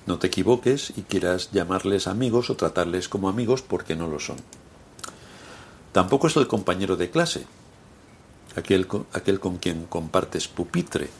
No 0.07 0.17
te 0.17 0.25
equivoques 0.25 0.93
y 0.97 1.03
quieras 1.03 1.51
llamarles 1.51 2.07
amigos 2.07 2.49
o 2.49 2.55
tratarles 2.55 3.07
como 3.07 3.29
amigos 3.29 3.61
porque 3.61 3.95
no 3.95 4.07
lo 4.07 4.19
son. 4.19 4.37
Tampoco 5.91 6.25
es 6.25 6.35
el 6.37 6.47
compañero 6.47 6.97
de 6.97 7.11
clase, 7.11 7.45
aquel, 8.55 8.87
aquel 9.13 9.39
con 9.39 9.57
quien 9.57 9.85
compartes 9.85 10.47
pupitre, 10.47 11.11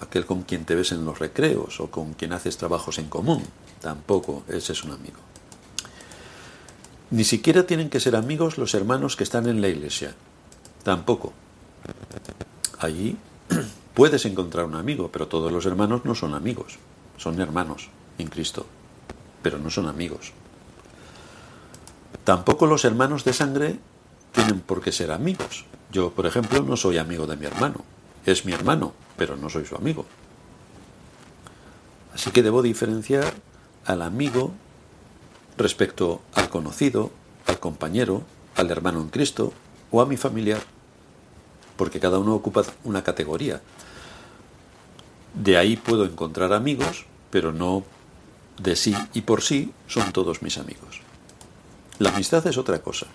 aquel 0.00 0.26
con 0.26 0.42
quien 0.42 0.64
te 0.64 0.74
ves 0.74 0.92
en 0.92 1.04
los 1.04 1.18
recreos 1.18 1.80
o 1.80 1.90
con 1.90 2.14
quien 2.14 2.32
haces 2.32 2.56
trabajos 2.56 2.98
en 2.98 3.08
común. 3.08 3.42
Tampoco 3.80 4.42
ese 4.48 4.72
es 4.72 4.84
un 4.84 4.92
amigo. 4.92 5.18
Ni 7.10 7.24
siquiera 7.24 7.66
tienen 7.66 7.88
que 7.88 8.00
ser 8.00 8.16
amigos 8.16 8.58
los 8.58 8.74
hermanos 8.74 9.16
que 9.16 9.24
están 9.24 9.46
en 9.48 9.60
la 9.60 9.68
iglesia. 9.68 10.14
Tampoco. 10.82 11.32
Allí 12.78 13.16
puedes 13.94 14.24
encontrar 14.24 14.66
un 14.66 14.74
amigo, 14.74 15.10
pero 15.12 15.28
todos 15.28 15.52
los 15.52 15.66
hermanos 15.66 16.04
no 16.04 16.14
son 16.14 16.34
amigos. 16.34 16.78
Son 17.16 17.40
hermanos 17.40 17.90
en 18.18 18.28
Cristo, 18.28 18.66
pero 19.42 19.58
no 19.58 19.70
son 19.70 19.86
amigos. 19.86 20.32
Tampoco 22.24 22.66
los 22.66 22.84
hermanos 22.84 23.24
de 23.24 23.32
sangre 23.32 23.78
tienen 24.32 24.60
por 24.60 24.82
qué 24.82 24.90
ser 24.90 25.12
amigos. 25.12 25.64
Yo, 25.92 26.10
por 26.10 26.26
ejemplo, 26.26 26.62
no 26.62 26.76
soy 26.76 26.98
amigo 26.98 27.26
de 27.26 27.36
mi 27.36 27.46
hermano. 27.46 27.84
Es 28.26 28.44
mi 28.44 28.52
hermano, 28.52 28.92
pero 29.16 29.36
no 29.36 29.48
soy 29.48 29.64
su 29.64 29.76
amigo. 29.76 30.04
Así 32.12 32.30
que 32.32 32.42
debo 32.42 32.60
diferenciar 32.60 33.34
al 33.84 34.02
amigo 34.02 34.52
respecto 35.56 36.20
al 36.34 36.50
conocido, 36.50 37.12
al 37.46 37.60
compañero, 37.60 38.24
al 38.56 38.70
hermano 38.70 39.00
en 39.00 39.08
Cristo 39.08 39.52
o 39.90 40.00
a 40.00 40.06
mi 40.06 40.16
familiar, 40.16 40.60
porque 41.76 42.00
cada 42.00 42.18
uno 42.18 42.34
ocupa 42.34 42.64
una 42.84 43.04
categoría. 43.04 43.60
De 45.34 45.56
ahí 45.56 45.76
puedo 45.76 46.04
encontrar 46.04 46.52
amigos, 46.52 47.06
pero 47.30 47.52
no 47.52 47.84
de 48.58 48.74
sí 48.74 48.96
y 49.12 49.20
por 49.20 49.42
sí 49.42 49.72
son 49.86 50.12
todos 50.12 50.42
mis 50.42 50.58
amigos. 50.58 51.00
La 51.98 52.10
amistad 52.10 52.46
es 52.46 52.58
otra 52.58 52.80
cosa. 52.80 53.06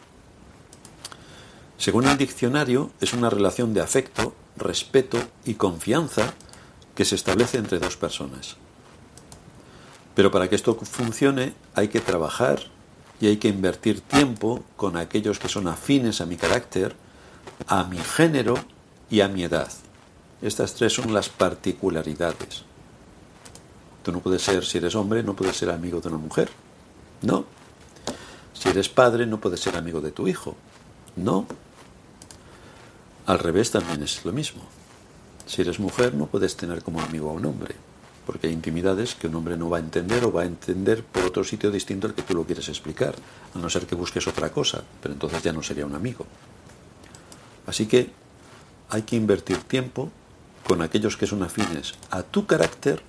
Según 1.77 2.05
el 2.05 2.17
diccionario, 2.17 2.91
es 3.01 3.13
una 3.13 3.29
relación 3.29 3.73
de 3.73 3.81
afecto, 3.81 4.35
respeto 4.57 5.17
y 5.45 5.55
confianza 5.55 6.33
que 6.95 7.05
se 7.05 7.15
establece 7.15 7.57
entre 7.57 7.79
dos 7.79 7.97
personas. 7.97 8.57
Pero 10.15 10.31
para 10.31 10.49
que 10.49 10.55
esto 10.55 10.75
funcione 10.75 11.53
hay 11.73 11.87
que 11.87 12.01
trabajar 12.01 12.59
y 13.19 13.27
hay 13.27 13.37
que 13.37 13.47
invertir 13.47 14.01
tiempo 14.01 14.63
con 14.75 14.97
aquellos 14.97 15.39
que 15.39 15.47
son 15.47 15.67
afines 15.67 16.21
a 16.21 16.25
mi 16.25 16.35
carácter, 16.35 16.95
a 17.67 17.83
mi 17.85 17.97
género 17.97 18.55
y 19.09 19.21
a 19.21 19.27
mi 19.27 19.43
edad. 19.43 19.71
Estas 20.41 20.73
tres 20.73 20.93
son 20.93 21.13
las 21.13 21.29
particularidades. 21.29 22.63
Tú 24.03 24.11
no 24.11 24.19
puedes 24.19 24.41
ser, 24.41 24.65
si 24.65 24.79
eres 24.79 24.95
hombre, 24.95 25.21
no 25.21 25.35
puedes 25.35 25.55
ser 25.55 25.69
amigo 25.69 26.01
de 26.01 26.07
una 26.09 26.17
mujer. 26.17 26.49
No. 27.21 27.45
Si 28.53 28.69
eres 28.69 28.89
padre, 28.89 29.27
no 29.27 29.39
puedes 29.39 29.59
ser 29.59 29.75
amigo 29.75 30.01
de 30.01 30.11
tu 30.11 30.27
hijo. 30.27 30.55
No. 31.15 31.45
Al 33.25 33.39
revés 33.39 33.71
también 33.71 34.01
es 34.03 34.25
lo 34.25 34.31
mismo. 34.31 34.63
Si 35.45 35.61
eres 35.61 35.79
mujer 35.79 36.13
no 36.13 36.27
puedes 36.27 36.55
tener 36.55 36.83
como 36.83 37.01
amigo 37.01 37.29
a 37.29 37.33
un 37.33 37.45
hombre, 37.45 37.75
porque 38.25 38.47
hay 38.47 38.53
intimidades 38.53 39.15
que 39.15 39.27
un 39.27 39.35
hombre 39.35 39.57
no 39.57 39.69
va 39.69 39.77
a 39.77 39.81
entender 39.81 40.23
o 40.23 40.31
va 40.31 40.43
a 40.43 40.45
entender 40.45 41.03
por 41.03 41.25
otro 41.25 41.43
sitio 41.43 41.71
distinto 41.71 42.07
al 42.07 42.13
que 42.13 42.21
tú 42.21 42.33
lo 42.33 42.45
quieres 42.45 42.69
explicar, 42.69 43.15
a 43.53 43.59
no 43.59 43.69
ser 43.69 43.85
que 43.85 43.95
busques 43.95 44.27
otra 44.27 44.51
cosa, 44.51 44.83
pero 45.01 45.13
entonces 45.13 45.43
ya 45.43 45.53
no 45.53 45.61
sería 45.63 45.85
un 45.85 45.95
amigo. 45.95 46.25
Así 47.67 47.85
que 47.85 48.09
hay 48.89 49.03
que 49.03 49.15
invertir 49.15 49.57
tiempo 49.63 50.11
con 50.67 50.81
aquellos 50.81 51.17
que 51.17 51.27
son 51.27 51.43
afines 51.43 51.95
a 52.09 52.23
tu 52.23 52.45
carácter, 52.45 53.01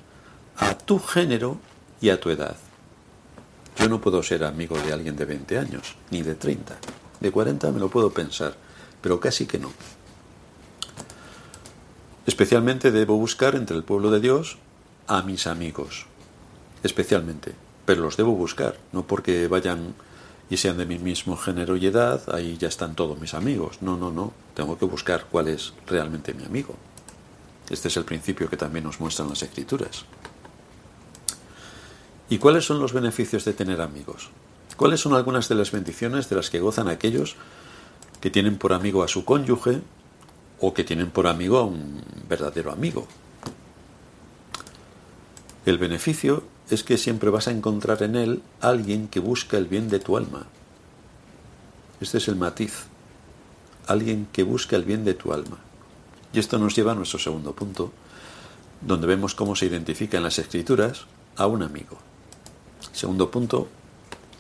a 0.57 0.77
tu 0.77 0.99
género 0.99 1.59
y 2.01 2.11
a 2.11 2.21
tu 2.21 2.31
edad. 2.31 2.57
Yo 3.79 3.89
no 3.89 4.01
puedo 4.01 4.23
ser 4.23 4.45
amigo 4.45 4.79
de 4.79 4.93
alguien 4.93 5.17
de 5.17 5.25
20 5.25 5.59
años, 5.59 5.97
ni 6.11 6.23
de 6.23 6.35
30. 6.35 6.77
De 7.21 7.31
40 7.31 7.73
me 7.73 7.81
lo 7.81 7.89
puedo 7.89 8.13
pensar, 8.13 8.55
pero 9.01 9.19
casi 9.19 9.47
que 9.47 9.59
no. 9.59 9.73
Especialmente 12.27 12.93
debo 12.93 13.17
buscar 13.17 13.55
entre 13.55 13.77
el 13.77 13.83
pueblo 13.83 14.11
de 14.11 14.21
Dios 14.21 14.59
a 15.09 15.23
mis 15.23 15.47
amigos. 15.47 16.07
Especialmente. 16.83 17.55
Pero 17.85 18.03
los 18.03 18.17
debo 18.17 18.33
buscar, 18.33 18.79
no 18.93 19.07
porque 19.07 19.49
vayan 19.49 19.95
y 20.49 20.57
sean 20.59 20.77
de 20.77 20.87
mi 20.87 20.99
mismo 20.99 21.37
género 21.37 21.77
y 21.77 21.87
edad, 21.87 22.23
ahí 22.33 22.57
ya 22.59 22.69
están 22.69 22.95
todos 22.95 23.19
mis 23.19 23.35
amigos. 23.35 23.79
No, 23.81 23.97
no, 23.97 24.11
no. 24.11 24.33
Tengo 24.55 24.79
que 24.79 24.85
buscar 24.85 25.27
cuál 25.31 25.49
es 25.49 25.73
realmente 25.87 26.35
mi 26.35 26.45
amigo. 26.45 26.77
Este 27.71 27.89
es 27.89 27.97
el 27.97 28.05
principio 28.05 28.51
que 28.51 28.57
también 28.57 28.85
nos 28.85 29.01
muestran 29.01 29.29
las 29.29 29.43
escrituras. 29.43 30.05
¿Y 32.29 32.39
cuáles 32.39 32.65
son 32.65 32.81
los 32.81 32.93
beneficios 32.93 33.45
de 33.45 33.53
tener 33.53 33.81
amigos? 33.81 34.31
¿Cuáles 34.77 35.01
son 35.01 35.15
algunas 35.15 35.49
de 35.49 35.55
las 35.55 35.73
bendiciones 35.73 36.29
de 36.29 36.37
las 36.37 36.51
que 36.51 36.61
gozan 36.61 36.89
aquellos 36.89 37.37
que 38.21 38.31
tienen 38.31 38.59
por 38.59 38.73
amigo 38.73 39.03
a 39.03 39.09
su 39.09 39.25
cónyuge 39.25 39.81
o 40.63 40.73
que 40.73 40.85
tienen 40.85 41.11
por 41.11 41.27
amigo 41.27 41.59
a 41.59 41.65
un 41.65 42.01
verdadero 42.29 42.71
amigo. 42.71 43.07
El 45.67 45.77
beneficio 45.77 46.45
es 46.71 46.85
que 46.85 46.97
siempre 46.97 47.31
vas 47.31 47.49
a 47.49 47.51
encontrar 47.51 48.03
en 48.05 48.15
él 48.15 48.43
alguien 48.61 49.09
que 49.09 49.19
busca 49.19 49.59
el 49.59 49.67
bien 49.67 49.91
de 49.91 49.99
tu 49.99 50.17
alma. 50.17 50.47
Este 52.01 52.19
es 52.19 52.29
el 52.29 52.37
matiz. 52.37 52.85
Alguien 53.89 54.29
que 54.33 54.45
busca 54.45 54.77
el 54.77 54.85
bien 54.85 55.05
de 55.05 55.15
tu 55.15 55.33
alma. 55.33 55.59
Y 56.33 56.39
esto 56.39 56.59
nos 56.59 56.77
lleva 56.77 56.93
a 56.93 56.95
nuestro 56.95 57.19
segundo 57.19 57.53
punto, 57.55 57.91
donde 58.81 59.09
vemos 59.09 59.35
cómo 59.35 59.57
se 59.57 59.67
identifica 59.67 60.17
en 60.17 60.23
las 60.23 60.39
escrituras 60.39 61.07
a 61.37 61.49
un 61.49 61.65
amigo. 61.65 61.99
Segundo 62.93 63.33
punto, 63.33 63.69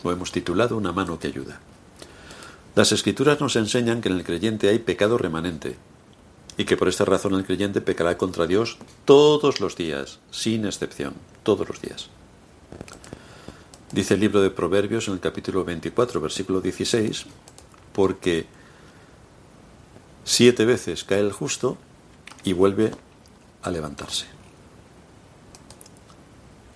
lo 0.04 0.12
hemos 0.12 0.30
titulado 0.30 0.76
Una 0.76 0.92
mano 0.92 1.18
que 1.18 1.26
ayuda. 1.26 1.58
Las 2.76 2.92
escrituras 2.92 3.40
nos 3.40 3.56
enseñan 3.56 4.00
que 4.00 4.08
en 4.08 4.16
el 4.16 4.24
creyente 4.24 4.68
hay 4.68 4.78
pecado 4.78 5.18
remanente, 5.18 5.76
y 6.56 6.64
que 6.64 6.76
por 6.76 6.88
esta 6.88 7.04
razón 7.04 7.34
el 7.34 7.44
creyente 7.44 7.80
pecará 7.80 8.18
contra 8.18 8.46
Dios 8.46 8.78
todos 9.04 9.60
los 9.60 9.76
días, 9.76 10.18
sin 10.30 10.66
excepción, 10.66 11.14
todos 11.42 11.68
los 11.68 11.80
días. 11.80 12.08
Dice 13.92 14.14
el 14.14 14.20
libro 14.20 14.40
de 14.40 14.50
Proverbios 14.50 15.08
en 15.08 15.14
el 15.14 15.20
capítulo 15.20 15.64
24, 15.64 16.20
versículo 16.20 16.60
16, 16.60 17.26
porque 17.92 18.46
siete 20.24 20.64
veces 20.64 21.04
cae 21.04 21.20
el 21.20 21.32
justo 21.32 21.76
y 22.44 22.52
vuelve 22.52 22.92
a 23.62 23.70
levantarse. 23.70 24.26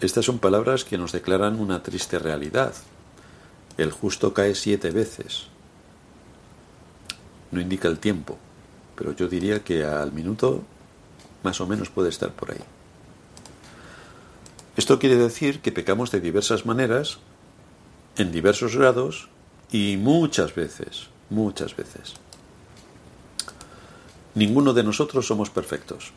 Estas 0.00 0.26
son 0.26 0.38
palabras 0.38 0.84
que 0.84 0.98
nos 0.98 1.12
declaran 1.12 1.58
una 1.58 1.82
triste 1.82 2.18
realidad. 2.18 2.74
El 3.78 3.92
justo 3.92 4.34
cae 4.34 4.54
siete 4.54 4.90
veces. 4.90 5.46
No 7.50 7.60
indica 7.60 7.88
el 7.88 7.98
tiempo, 7.98 8.38
pero 8.96 9.12
yo 9.12 9.28
diría 9.28 9.62
que 9.62 9.84
al 9.84 10.12
minuto 10.12 10.62
más 11.42 11.60
o 11.60 11.66
menos 11.66 11.90
puede 11.90 12.08
estar 12.08 12.32
por 12.32 12.50
ahí. 12.50 12.60
Esto 14.76 14.98
quiere 14.98 15.16
decir 15.16 15.60
que 15.60 15.72
pecamos 15.72 16.10
de 16.10 16.20
diversas 16.20 16.66
maneras, 16.66 17.18
en 18.16 18.32
diversos 18.32 18.76
grados 18.76 19.28
y 19.70 19.96
muchas 19.96 20.54
veces, 20.54 21.08
muchas 21.30 21.76
veces. 21.76 22.14
Ninguno 24.34 24.74
de 24.74 24.84
nosotros 24.84 25.26
somos 25.26 25.50
perfectos. 25.50 26.12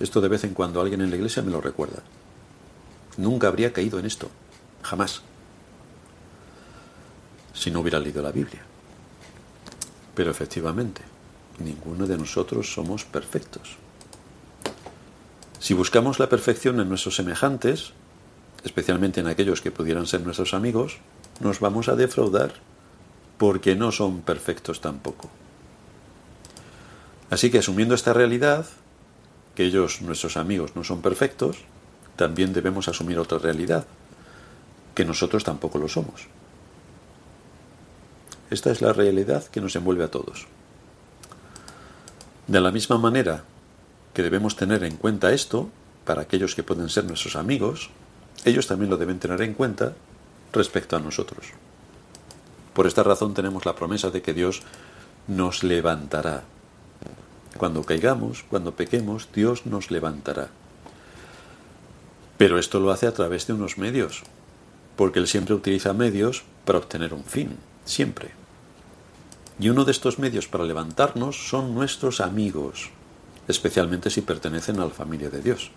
Esto 0.00 0.20
de 0.20 0.28
vez 0.28 0.44
en 0.44 0.54
cuando 0.54 0.80
alguien 0.80 1.02
en 1.02 1.10
la 1.10 1.16
iglesia 1.16 1.42
me 1.42 1.50
lo 1.50 1.60
recuerda. 1.60 2.02
Nunca 3.16 3.48
habría 3.48 3.72
caído 3.72 3.98
en 3.98 4.06
esto, 4.06 4.28
jamás, 4.82 5.22
si 7.52 7.70
no 7.70 7.80
hubiera 7.80 8.00
leído 8.00 8.22
la 8.22 8.32
Biblia. 8.32 8.62
Pero 10.14 10.30
efectivamente, 10.30 11.02
ninguno 11.58 12.06
de 12.06 12.16
nosotros 12.16 12.72
somos 12.72 13.04
perfectos. 13.04 13.76
Si 15.58 15.74
buscamos 15.74 16.18
la 16.18 16.28
perfección 16.28 16.80
en 16.80 16.88
nuestros 16.88 17.16
semejantes, 17.16 17.92
especialmente 18.64 19.20
en 19.20 19.28
aquellos 19.28 19.60
que 19.60 19.70
pudieran 19.70 20.06
ser 20.06 20.20
nuestros 20.22 20.54
amigos, 20.54 20.98
nos 21.40 21.60
vamos 21.60 21.88
a 21.88 21.96
defraudar, 21.96 22.52
porque 23.38 23.74
no 23.74 23.92
son 23.92 24.20
perfectos 24.20 24.80
tampoco. 24.80 25.30
Así 27.30 27.50
que 27.50 27.58
asumiendo 27.58 27.94
esta 27.94 28.12
realidad, 28.12 28.66
que 29.54 29.64
ellos, 29.64 30.02
nuestros 30.02 30.36
amigos, 30.36 30.76
no 30.76 30.84
son 30.84 31.02
perfectos, 31.02 31.58
también 32.16 32.52
debemos 32.52 32.88
asumir 32.88 33.18
otra 33.18 33.38
realidad, 33.38 33.86
que 34.94 35.04
nosotros 35.04 35.44
tampoco 35.44 35.78
lo 35.78 35.88
somos. 35.88 36.28
Esta 38.50 38.70
es 38.70 38.82
la 38.82 38.92
realidad 38.92 39.44
que 39.46 39.60
nos 39.60 39.74
envuelve 39.74 40.04
a 40.04 40.10
todos. 40.10 40.46
De 42.46 42.60
la 42.60 42.70
misma 42.70 42.98
manera 42.98 43.44
que 44.12 44.22
debemos 44.22 44.56
tener 44.56 44.84
en 44.84 44.96
cuenta 44.96 45.32
esto, 45.32 45.70
para 46.04 46.22
aquellos 46.22 46.54
que 46.54 46.62
pueden 46.62 46.90
ser 46.90 47.04
nuestros 47.04 47.36
amigos, 47.36 47.90
ellos 48.44 48.66
también 48.66 48.90
lo 48.90 48.96
deben 48.96 49.18
tener 49.18 49.40
en 49.42 49.54
cuenta 49.54 49.94
respecto 50.52 50.96
a 50.96 51.00
nosotros. 51.00 51.46
Por 52.74 52.86
esta 52.86 53.02
razón 53.02 53.34
tenemos 53.34 53.64
la 53.64 53.74
promesa 53.74 54.10
de 54.10 54.20
que 54.20 54.34
Dios 54.34 54.62
nos 55.26 55.62
levantará. 55.62 56.42
Cuando 57.56 57.84
caigamos, 57.84 58.44
cuando 58.50 58.74
pequemos, 58.74 59.28
Dios 59.32 59.64
nos 59.64 59.90
levantará. 59.90 60.48
Pero 62.36 62.58
esto 62.58 62.80
lo 62.80 62.90
hace 62.90 63.06
a 63.06 63.14
través 63.14 63.46
de 63.46 63.52
unos 63.52 63.78
medios, 63.78 64.22
porque 64.96 65.20
Él 65.20 65.28
siempre 65.28 65.54
utiliza 65.54 65.92
medios 65.92 66.42
para 66.64 66.78
obtener 66.78 67.14
un 67.14 67.24
fin, 67.24 67.56
siempre. 67.84 68.43
Y 69.58 69.68
uno 69.68 69.84
de 69.84 69.92
estos 69.92 70.18
medios 70.18 70.48
para 70.48 70.64
levantarnos 70.64 71.48
son 71.48 71.74
nuestros 71.74 72.20
amigos, 72.20 72.90
especialmente 73.46 74.10
si 74.10 74.20
pertenecen 74.20 74.80
a 74.80 74.84
la 74.84 74.90
familia 74.90 75.30
de 75.30 75.42
Dios. 75.42 75.70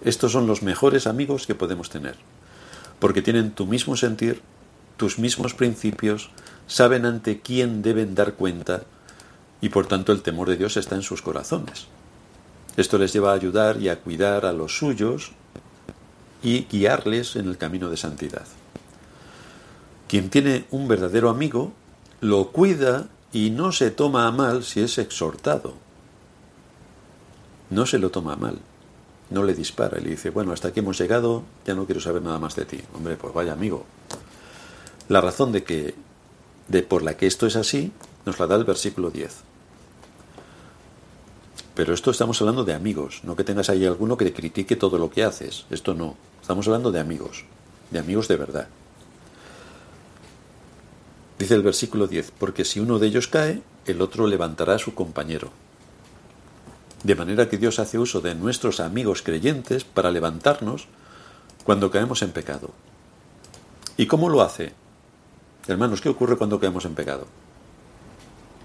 Estos 0.00 0.32
son 0.32 0.46
los 0.46 0.62
mejores 0.62 1.06
amigos 1.06 1.46
que 1.46 1.54
podemos 1.54 1.90
tener, 1.90 2.16
porque 2.98 3.22
tienen 3.22 3.52
tu 3.52 3.66
mismo 3.66 3.96
sentir, 3.96 4.42
tus 4.96 5.18
mismos 5.18 5.54
principios, 5.54 6.30
saben 6.66 7.06
ante 7.06 7.40
quién 7.40 7.82
deben 7.82 8.14
dar 8.14 8.34
cuenta 8.34 8.82
y 9.60 9.70
por 9.70 9.86
tanto 9.86 10.12
el 10.12 10.22
temor 10.22 10.48
de 10.48 10.56
Dios 10.56 10.76
está 10.76 10.94
en 10.94 11.02
sus 11.02 11.22
corazones. 11.22 11.86
Esto 12.76 12.98
les 12.98 13.12
lleva 13.12 13.32
a 13.32 13.34
ayudar 13.34 13.80
y 13.80 13.88
a 13.88 14.00
cuidar 14.00 14.46
a 14.46 14.52
los 14.52 14.78
suyos 14.78 15.32
y 16.42 16.66
guiarles 16.70 17.34
en 17.36 17.48
el 17.48 17.58
camino 17.58 17.90
de 17.90 17.96
santidad. 17.96 18.46
Quien 20.06 20.30
tiene 20.30 20.64
un 20.70 20.86
verdadero 20.86 21.28
amigo 21.28 21.72
lo 22.20 22.50
cuida 22.50 23.08
y 23.32 23.50
no 23.50 23.72
se 23.72 23.90
toma 23.90 24.26
a 24.26 24.32
mal 24.32 24.64
si 24.64 24.80
es 24.80 24.98
exhortado. 24.98 25.74
No 27.70 27.86
se 27.86 27.98
lo 27.98 28.10
toma 28.10 28.32
a 28.32 28.36
mal, 28.36 28.58
no 29.30 29.42
le 29.42 29.54
dispara 29.54 29.98
y 29.98 30.04
le 30.04 30.10
dice, 30.10 30.30
bueno, 30.30 30.52
hasta 30.52 30.68
aquí 30.68 30.80
hemos 30.80 30.98
llegado, 30.98 31.42
ya 31.66 31.74
no 31.74 31.84
quiero 31.84 32.00
saber 32.00 32.22
nada 32.22 32.38
más 32.38 32.56
de 32.56 32.64
ti. 32.64 32.80
Hombre, 32.94 33.16
pues 33.16 33.34
vaya 33.34 33.52
amigo. 33.52 33.84
La 35.08 35.20
razón 35.20 35.52
de 35.52 35.64
que 35.64 35.94
de 36.68 36.82
por 36.82 37.02
la 37.02 37.16
que 37.16 37.26
esto 37.26 37.46
es 37.46 37.56
así 37.56 37.92
nos 38.26 38.38
la 38.38 38.46
da 38.46 38.56
el 38.56 38.64
versículo 38.64 39.10
10. 39.10 39.36
Pero 41.74 41.94
esto 41.94 42.10
estamos 42.10 42.40
hablando 42.40 42.64
de 42.64 42.74
amigos, 42.74 43.20
no 43.22 43.36
que 43.36 43.44
tengas 43.44 43.70
ahí 43.70 43.86
alguno 43.86 44.16
que 44.16 44.24
te 44.24 44.32
critique 44.32 44.76
todo 44.76 44.98
lo 44.98 45.10
que 45.10 45.22
haces. 45.22 45.64
Esto 45.70 45.94
no. 45.94 46.16
Estamos 46.40 46.66
hablando 46.66 46.90
de 46.90 47.00
amigos, 47.00 47.44
de 47.90 48.00
amigos 48.00 48.26
de 48.28 48.36
verdad. 48.36 48.68
Dice 51.38 51.54
el 51.54 51.62
versículo 51.62 52.08
10, 52.08 52.32
porque 52.38 52.64
si 52.64 52.80
uno 52.80 52.98
de 52.98 53.06
ellos 53.06 53.28
cae, 53.28 53.62
el 53.86 54.02
otro 54.02 54.26
levantará 54.26 54.74
a 54.74 54.78
su 54.78 54.94
compañero. 54.94 55.50
De 57.04 57.14
manera 57.14 57.48
que 57.48 57.58
Dios 57.58 57.78
hace 57.78 57.98
uso 57.98 58.20
de 58.20 58.34
nuestros 58.34 58.80
amigos 58.80 59.22
creyentes 59.22 59.84
para 59.84 60.10
levantarnos 60.10 60.88
cuando 61.64 61.92
caemos 61.92 62.22
en 62.22 62.32
pecado. 62.32 62.70
¿Y 63.96 64.06
cómo 64.06 64.28
lo 64.28 64.42
hace? 64.42 64.72
Hermanos, 65.68 66.00
¿qué 66.00 66.08
ocurre 66.08 66.36
cuando 66.36 66.58
caemos 66.58 66.84
en 66.86 66.94
pecado? 66.94 67.26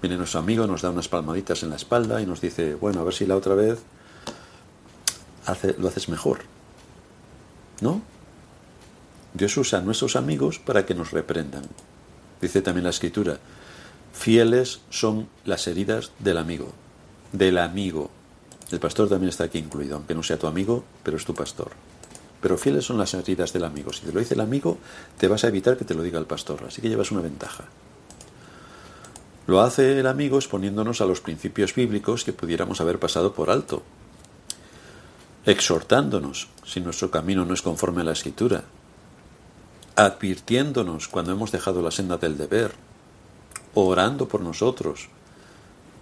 Viene 0.02 0.16
nuestro 0.16 0.40
amigo, 0.40 0.66
nos 0.66 0.82
da 0.82 0.90
unas 0.90 1.08
palmaditas 1.08 1.62
en 1.62 1.70
la 1.70 1.76
espalda 1.76 2.20
y 2.20 2.26
nos 2.26 2.40
dice, 2.40 2.74
bueno, 2.74 3.00
a 3.00 3.04
ver 3.04 3.14
si 3.14 3.24
la 3.24 3.36
otra 3.36 3.54
vez 3.54 3.78
lo 5.78 5.88
haces 5.88 6.08
mejor. 6.08 6.40
¿No? 7.80 8.02
Dios 9.32 9.56
usa 9.56 9.78
a 9.78 9.82
nuestros 9.82 10.16
amigos 10.16 10.58
para 10.58 10.84
que 10.84 10.94
nos 10.94 11.12
reprendan. 11.12 11.64
Dice 12.44 12.60
también 12.60 12.84
la 12.84 12.90
escritura, 12.90 13.38
fieles 14.12 14.80
son 14.90 15.28
las 15.46 15.66
heridas 15.66 16.12
del 16.18 16.36
amigo, 16.36 16.74
del 17.32 17.56
amigo. 17.56 18.10
El 18.70 18.80
pastor 18.80 19.08
también 19.08 19.30
está 19.30 19.44
aquí 19.44 19.56
incluido, 19.56 19.96
aunque 19.96 20.14
no 20.14 20.22
sea 20.22 20.38
tu 20.38 20.46
amigo, 20.46 20.84
pero 21.02 21.16
es 21.16 21.24
tu 21.24 21.32
pastor. 21.32 21.70
Pero 22.42 22.58
fieles 22.58 22.84
son 22.84 22.98
las 22.98 23.14
heridas 23.14 23.54
del 23.54 23.64
amigo. 23.64 23.94
Si 23.94 24.04
te 24.04 24.12
lo 24.12 24.20
dice 24.20 24.34
el 24.34 24.42
amigo, 24.42 24.76
te 25.16 25.26
vas 25.26 25.42
a 25.44 25.48
evitar 25.48 25.78
que 25.78 25.86
te 25.86 25.94
lo 25.94 26.02
diga 26.02 26.18
el 26.18 26.26
pastor, 26.26 26.64
así 26.68 26.82
que 26.82 26.90
llevas 26.90 27.12
una 27.12 27.22
ventaja. 27.22 27.64
Lo 29.46 29.62
hace 29.62 29.98
el 30.00 30.06
amigo 30.06 30.36
exponiéndonos 30.36 31.00
a 31.00 31.06
los 31.06 31.22
principios 31.22 31.74
bíblicos 31.74 32.24
que 32.24 32.34
pudiéramos 32.34 32.82
haber 32.82 32.98
pasado 32.98 33.32
por 33.32 33.48
alto, 33.48 33.82
exhortándonos 35.46 36.48
si 36.62 36.82
nuestro 36.82 37.10
camino 37.10 37.46
no 37.46 37.54
es 37.54 37.62
conforme 37.62 38.02
a 38.02 38.04
la 38.04 38.12
escritura, 38.12 38.64
advirtiéndonos 39.96 41.08
cuando 41.08 41.32
hemos 41.32 41.52
dejado 41.52 41.82
la 41.82 41.90
senda 41.90 42.16
del 42.16 42.36
deber, 42.36 42.72
orando 43.74 44.28
por 44.28 44.40
nosotros, 44.40 45.08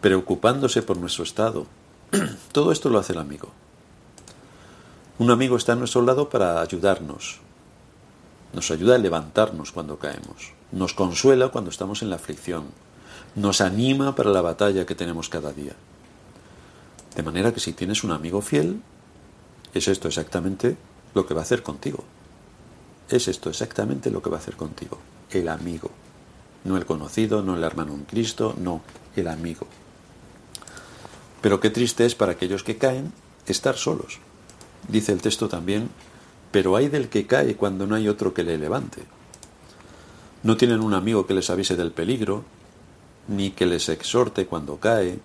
preocupándose 0.00 0.82
por 0.82 0.96
nuestro 0.96 1.24
estado. 1.24 1.66
Todo 2.52 2.72
esto 2.72 2.88
lo 2.88 2.98
hace 2.98 3.12
el 3.12 3.18
amigo. 3.18 3.50
Un 5.18 5.30
amigo 5.30 5.56
está 5.56 5.72
a 5.72 5.76
nuestro 5.76 6.02
lado 6.02 6.28
para 6.28 6.60
ayudarnos. 6.60 7.40
Nos 8.52 8.70
ayuda 8.70 8.96
a 8.96 8.98
levantarnos 8.98 9.72
cuando 9.72 9.98
caemos. 9.98 10.52
Nos 10.72 10.94
consuela 10.94 11.48
cuando 11.48 11.70
estamos 11.70 12.02
en 12.02 12.10
la 12.10 12.16
aflicción 12.16 12.64
nos 13.34 13.60
anima 13.60 14.14
para 14.14 14.30
la 14.30 14.42
batalla 14.42 14.84
que 14.84 14.94
tenemos 14.94 15.28
cada 15.28 15.52
día. 15.52 15.72
De 17.16 17.22
manera 17.22 17.52
que 17.52 17.60
si 17.60 17.72
tienes 17.72 18.04
un 18.04 18.12
amigo 18.12 18.42
fiel, 18.42 18.82
es 19.74 19.88
esto 19.88 20.08
exactamente 20.08 20.76
lo 21.14 21.26
que 21.26 21.34
va 21.34 21.40
a 21.40 21.44
hacer 21.44 21.62
contigo. 21.62 22.04
Es 23.12 23.28
esto 23.28 23.50
exactamente 23.50 24.10
lo 24.10 24.22
que 24.22 24.30
va 24.30 24.38
a 24.38 24.40
hacer 24.40 24.56
contigo. 24.56 24.96
El 25.30 25.50
amigo. 25.50 25.90
No 26.64 26.78
el 26.78 26.86
conocido, 26.86 27.42
no 27.42 27.54
el 27.54 27.62
hermano 27.62 27.92
en 27.92 28.04
Cristo, 28.04 28.54
no, 28.58 28.80
el 29.14 29.28
amigo. 29.28 29.66
Pero 31.42 31.60
qué 31.60 31.68
triste 31.68 32.06
es 32.06 32.14
para 32.14 32.32
aquellos 32.32 32.64
que 32.64 32.78
caen 32.78 33.12
estar 33.46 33.76
solos. 33.76 34.18
Dice 34.88 35.12
el 35.12 35.20
texto 35.20 35.50
también, 35.50 35.90
pero 36.52 36.74
hay 36.74 36.88
del 36.88 37.10
que 37.10 37.26
cae 37.26 37.54
cuando 37.54 37.86
no 37.86 37.96
hay 37.96 38.08
otro 38.08 38.32
que 38.32 38.44
le 38.44 38.56
levante. 38.56 39.02
No 40.42 40.56
tienen 40.56 40.80
un 40.80 40.94
amigo 40.94 41.26
que 41.26 41.34
les 41.34 41.50
avise 41.50 41.76
del 41.76 41.92
peligro, 41.92 42.44
ni 43.28 43.50
que 43.50 43.66
les 43.66 43.90
exhorte 43.90 44.46
cuando 44.46 44.78
cae, 44.78 45.20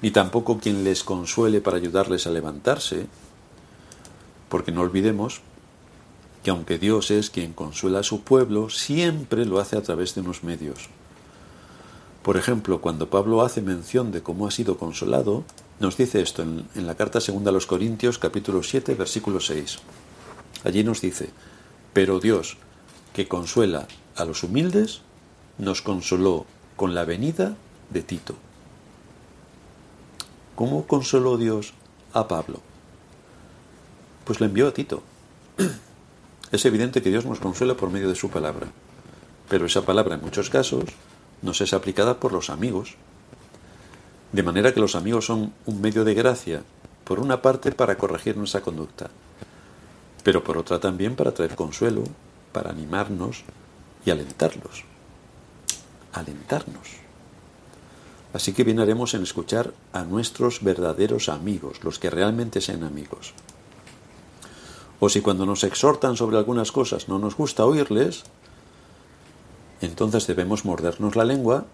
ni 0.00 0.10
tampoco 0.10 0.58
quien 0.58 0.82
les 0.82 1.04
consuele 1.04 1.60
para 1.60 1.76
ayudarles 1.76 2.26
a 2.26 2.30
levantarse, 2.30 3.06
porque 4.48 4.72
no 4.72 4.80
olvidemos 4.80 5.42
que 6.42 6.50
aunque 6.50 6.78
Dios 6.78 7.10
es 7.10 7.30
quien 7.30 7.52
consuela 7.52 8.00
a 8.00 8.04
su 8.04 8.22
pueblo, 8.22 8.68
siempre 8.68 9.44
lo 9.44 9.60
hace 9.60 9.76
a 9.76 9.82
través 9.82 10.14
de 10.14 10.22
unos 10.22 10.42
medios. 10.42 10.88
Por 12.22 12.36
ejemplo, 12.36 12.80
cuando 12.80 13.10
Pablo 13.10 13.42
hace 13.42 13.62
mención 13.62 14.12
de 14.12 14.22
cómo 14.22 14.46
ha 14.46 14.50
sido 14.50 14.78
consolado, 14.78 15.44
nos 15.80 15.96
dice 15.96 16.20
esto 16.20 16.42
en, 16.42 16.68
en, 16.74 16.86
la 16.86 16.94
carta 16.94 17.20
segunda 17.20 17.50
a 17.50 17.52
los 17.52 17.66
Corintios 17.66 18.18
capítulo 18.18 18.62
7 18.62 18.94
versículo 18.94 19.40
6. 19.40 19.78
Allí 20.64 20.84
nos 20.84 21.00
dice, 21.00 21.30
pero 21.92 22.20
Dios, 22.20 22.56
que 23.12 23.26
consuela 23.26 23.88
a 24.16 24.24
los 24.24 24.42
humildes, 24.44 25.00
nos 25.58 25.82
consoló 25.82 26.46
con 26.76 26.94
la 26.94 27.04
venida 27.04 27.56
de 27.90 28.02
Tito. 28.02 28.36
¿Cómo 30.54 30.86
consoló 30.86 31.36
Dios 31.38 31.74
a 32.12 32.28
Pablo? 32.28 32.60
Pues 34.24 34.40
le 34.40 34.46
envió 34.46 34.68
a 34.68 34.74
Tito. 34.74 35.02
Es 36.52 36.64
evidente 36.64 37.02
que 37.02 37.10
Dios 37.10 37.24
nos 37.24 37.40
consuela 37.40 37.76
por 37.76 37.90
medio 37.90 38.08
de 38.08 38.14
su 38.14 38.30
palabra, 38.30 38.68
pero 39.48 39.66
esa 39.66 39.82
palabra 39.82 40.14
en 40.14 40.20
muchos 40.20 40.50
casos 40.50 40.84
nos 41.40 41.60
es 41.60 41.72
aplicada 41.72 42.20
por 42.20 42.32
los 42.32 42.50
amigos. 42.50 42.94
De 44.30 44.42
manera 44.42 44.72
que 44.72 44.80
los 44.80 44.94
amigos 44.94 45.26
son 45.26 45.52
un 45.66 45.80
medio 45.80 46.04
de 46.04 46.14
gracia, 46.14 46.62
por 47.04 47.18
una 47.18 47.42
parte 47.42 47.72
para 47.72 47.98
corregir 47.98 48.36
nuestra 48.36 48.60
conducta, 48.60 49.10
pero 50.22 50.44
por 50.44 50.56
otra 50.56 50.78
también 50.78 51.16
para 51.16 51.32
traer 51.32 51.56
consuelo, 51.56 52.04
para 52.52 52.70
animarnos 52.70 53.42
y 54.06 54.10
alentarlos 54.10 54.84
alentarnos. 56.12 57.00
Así 58.32 58.52
que 58.52 58.64
bien 58.64 58.80
haremos 58.80 59.14
en 59.14 59.22
escuchar 59.22 59.72
a 59.92 60.04
nuestros 60.04 60.62
verdaderos 60.62 61.28
amigos, 61.28 61.82
los 61.84 61.98
que 61.98 62.10
realmente 62.10 62.60
sean 62.60 62.82
amigos. 62.82 63.34
O 65.02 65.08
si 65.08 65.20
cuando 65.20 65.44
nos 65.44 65.64
exhortan 65.64 66.14
sobre 66.14 66.38
algunas 66.38 66.70
cosas 66.70 67.08
no 67.08 67.18
nos 67.18 67.34
gusta 67.34 67.66
oírles, 67.66 68.22
entonces 69.80 70.28
debemos 70.28 70.64
mordernos 70.64 71.16
la 71.16 71.24
lengua 71.24 71.66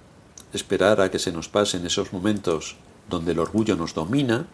esperar 0.54 1.02
a 1.02 1.10
que 1.10 1.18
se 1.18 1.30
nos 1.30 1.46
pasen 1.46 1.84
esos 1.84 2.14
momentos 2.14 2.76
donde 3.10 3.32
el 3.32 3.38
orgullo 3.38 3.76
nos 3.76 3.92
domina, 3.92 4.46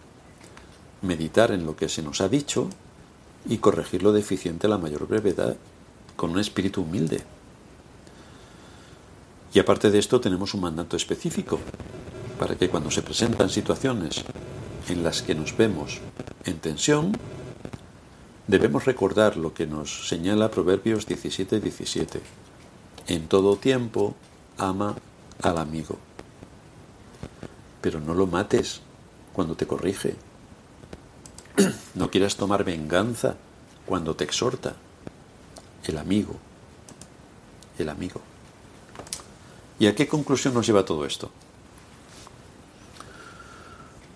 meditar 1.03 1.53
en 1.53 1.67
lo 1.67 1.77
que 1.77 1.89
se 1.89 2.03
nos 2.03 2.21
ha 2.21 2.29
dicho 2.29 2.69
y 3.49 3.59
corregir 3.59 4.03
lo 4.03 4.11
deficiente 4.11 4.67
a 4.67 4.71
la 4.71 4.79
mayor 4.79 5.07
brevedad 5.07 5.57
con 6.17 6.31
un 6.31 6.41
espíritu 6.41 6.83
humilde. 6.83 7.23
Y 9.53 9.61
aparte 9.61 9.93
de 9.93 10.01
esto 10.01 10.21
tenemos 10.21 10.53
un 10.53 10.63
mandato 10.63 10.97
específico 10.97 11.61
para 12.41 12.57
que 12.57 12.69
cuando 12.69 12.91
se 12.91 13.03
presentan 13.03 13.51
situaciones 13.51 14.25
en 14.89 15.05
las 15.05 15.23
que 15.23 15.37
nos 15.37 15.57
vemos 15.57 16.01
en 16.45 16.59
tensión, 16.59 17.13
debemos 18.47 18.85
recordar 18.85 19.37
lo 19.37 19.55
que 19.55 19.67
nos 19.67 20.09
señala 20.09 20.51
Proverbios 20.51 21.07
17 21.07 21.61
17. 21.61 22.21
En 23.07 23.29
todo 23.29 23.57
tiempo 23.57 24.15
ama 24.59 24.97
al 25.43 25.59
amigo. 25.59 25.99
Pero 27.81 28.01
no 28.01 28.15
lo 28.15 28.27
mates 28.27 28.81
cuando 29.33 29.57
te 29.57 29.67
corrige. 29.67 30.17
No 31.95 32.11
quieras 32.11 32.35
tomar 32.35 32.65
venganza 32.65 33.37
cuando 33.87 34.17
te 34.17 34.25
exhorta. 34.25 34.75
El 35.85 35.97
amigo. 35.99 36.35
El 37.79 37.89
amigo. 37.89 38.21
¿Y 39.79 39.87
a 39.87 39.95
qué 39.95 40.09
conclusión 40.09 40.55
nos 40.55 40.67
lleva 40.67 40.85
todo 40.85 41.05
esto? 41.05 41.31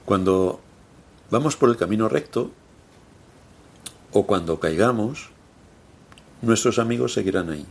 Cuando 0.04 0.60
vamos 1.30 1.56
por 1.56 1.68
el 1.68 1.76
camino 1.76 2.08
recto 2.08 2.50
o 4.18 4.26
cuando 4.26 4.58
caigamos, 4.58 5.30
nuestros 6.42 6.80
amigos 6.80 7.12
seguirán 7.12 7.50
ahí. 7.50 7.64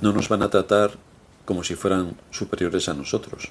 No 0.00 0.12
nos 0.12 0.28
van 0.28 0.42
a 0.42 0.50
tratar 0.50 0.92
como 1.44 1.64
si 1.64 1.74
fueran 1.74 2.14
superiores 2.30 2.88
a 2.88 2.94
nosotros. 2.94 3.50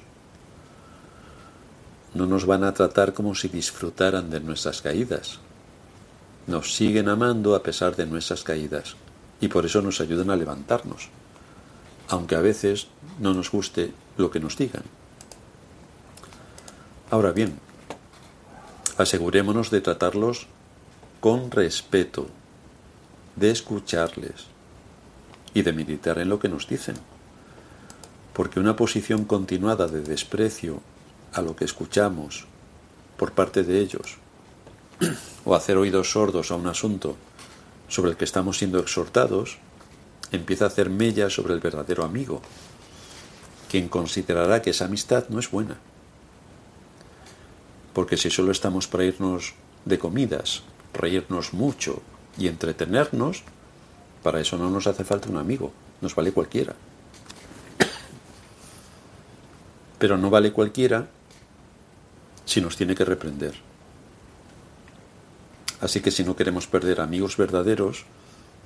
No 2.14 2.28
nos 2.28 2.46
van 2.46 2.64
a 2.64 2.74
tratar 2.74 3.12
como 3.12 3.36
si 3.36 3.50
disfrutaran 3.50 4.30
de 4.30 4.40
nuestras 4.40 4.82
caídas. 4.82 5.40
Nos 6.48 6.76
siguen 6.76 7.10
amando 7.10 7.56
a 7.56 7.64
pesar 7.64 7.98
de 7.98 8.06
nuestras 8.06 8.44
caídas 8.44 8.96
y 9.42 9.50
por 9.50 9.66
eso 9.66 9.82
nos 9.82 10.00
ayudan 10.00 10.30
a 10.30 10.38
levantarnos, 10.38 11.10
aunque 12.08 12.36
a 12.36 12.42
veces 12.42 12.88
no 13.20 13.34
nos 13.34 13.52
guste 13.52 13.92
lo 14.16 14.32
que 14.32 14.40
nos 14.40 14.56
digan. 14.56 14.84
Ahora 17.10 17.34
bien, 17.34 17.60
asegurémonos 18.98 19.72
de 19.72 19.82
tratarlos 19.82 20.48
con 21.22 21.50
respeto, 21.50 22.28
de 23.38 23.50
escucharles 23.50 24.48
y 25.54 25.62
de 25.62 25.72
meditar 25.72 26.20
en 26.20 26.28
lo 26.28 26.40
que 26.40 26.50
nos 26.50 26.68
dicen. 26.68 26.96
Porque 28.34 28.60
una 28.60 28.76
posición 28.76 29.24
continuada 29.24 29.88
de 29.88 30.02
desprecio 30.02 30.82
a 31.32 31.42
lo 31.42 31.56
que 31.56 31.64
escuchamos 31.64 32.46
por 33.16 33.32
parte 33.32 33.64
de 33.64 33.80
ellos, 33.80 34.18
o 35.46 35.56
hacer 35.56 35.78
oídos 35.78 36.12
sordos 36.12 36.52
a 36.52 36.56
un 36.56 36.68
asunto 36.68 37.16
sobre 37.88 38.12
el 38.12 38.18
que 38.18 38.26
estamos 38.26 38.58
siendo 38.58 38.80
exhortados, 38.80 39.60
empieza 40.34 40.66
a 40.66 40.68
hacer 40.68 40.90
mella 40.90 41.30
sobre 41.30 41.54
el 41.54 41.62
verdadero 41.62 42.04
amigo, 42.04 42.42
quien 43.70 43.88
considerará 43.88 44.62
que 44.62 44.72
esa 44.72 44.86
amistad 44.86 45.30
no 45.30 45.40
es 45.40 45.50
buena 45.50 45.78
porque 47.94 48.18
si 48.18 48.30
solo 48.30 48.52
estamos 48.52 48.88
para 48.88 49.06
irnos 49.06 49.54
de 49.86 50.00
comidas, 50.00 50.64
reírnos 50.94 51.54
mucho 51.54 52.02
y 52.38 52.48
entretenernos, 52.48 53.44
para 54.24 54.40
eso 54.40 54.58
no 54.58 54.70
nos 54.70 54.88
hace 54.88 55.04
falta 55.04 55.30
un 55.30 55.38
amigo, 55.38 55.72
nos 56.02 56.16
vale 56.16 56.32
cualquiera. 56.32 56.76
Pero 59.98 60.18
no 60.18 60.30
vale 60.30 60.52
cualquiera 60.52 61.08
si 62.46 62.62
nos 62.62 62.76
tiene 62.76 62.96
que 62.96 63.06
reprender. 63.06 63.54
Así 65.80 66.02
que 66.02 66.12
si 66.12 66.24
no 66.24 66.36
queremos 66.36 66.68
perder 66.68 67.02
amigos 67.02 67.38
verdaderos, 67.38 68.06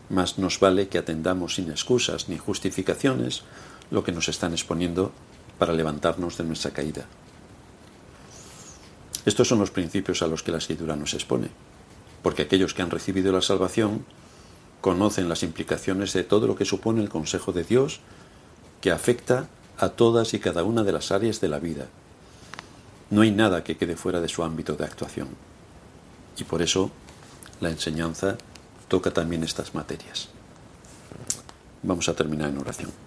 más 0.10 0.38
nos 0.38 0.60
vale 0.60 0.88
que 0.88 0.98
atendamos 0.98 1.56
sin 1.56 1.70
excusas 1.72 2.30
ni 2.30 2.38
justificaciones 2.38 3.44
lo 3.92 4.04
que 4.04 4.12
nos 4.12 4.28
están 4.30 4.54
exponiendo 4.54 5.12
para 5.58 5.74
levantarnos 5.74 6.38
de 6.38 6.44
nuestra 6.44 6.72
caída. 6.72 7.06
Estos 9.26 9.48
son 9.48 9.60
los 9.60 9.72
principios 9.72 10.22
a 10.22 10.28
los 10.28 10.44
que 10.44 10.52
la 10.52 10.60
escritura 10.60 10.96
nos 10.96 11.14
expone, 11.14 11.50
porque 12.26 12.42
aquellos 12.42 12.74
que 12.74 12.82
han 12.82 12.90
recibido 12.90 13.32
la 13.32 13.44
salvación 13.44 14.04
conocen 14.82 15.30
las 15.30 15.44
implicaciones 15.44 16.12
de 16.14 16.24
todo 16.24 16.48
lo 16.48 16.56
que 16.56 16.66
supone 16.66 17.04
el 17.04 17.08
consejo 17.08 17.52
de 17.52 17.64
Dios, 17.64 18.00
que 18.82 18.90
afecta 18.90 19.48
a 19.78 19.90
todas 19.90 20.34
y 20.34 20.40
cada 20.40 20.64
una 20.64 20.84
de 20.84 20.92
las 20.92 21.12
áreas 21.12 21.40
de 21.40 21.50
la 21.50 21.60
vida. 21.60 21.86
No 23.12 23.22
hay 23.22 23.30
nada 23.30 23.64
que 23.64 23.78
quede 23.78 23.96
fuera 23.96 24.22
de 24.22 24.28
su 24.28 24.44
ámbito 24.44 24.74
de 24.74 24.86
actuación. 24.86 25.28
Y 26.36 26.46
por 26.46 26.64
eso 26.64 26.90
la 27.62 27.70
enseñanza 27.70 28.40
toca 28.88 29.12
también 29.12 29.44
estas 29.44 29.76
materias. 29.76 30.30
Vamos 31.84 32.10
a 32.10 32.16
terminar 32.16 32.50
en 32.50 32.58
oración. 32.58 33.05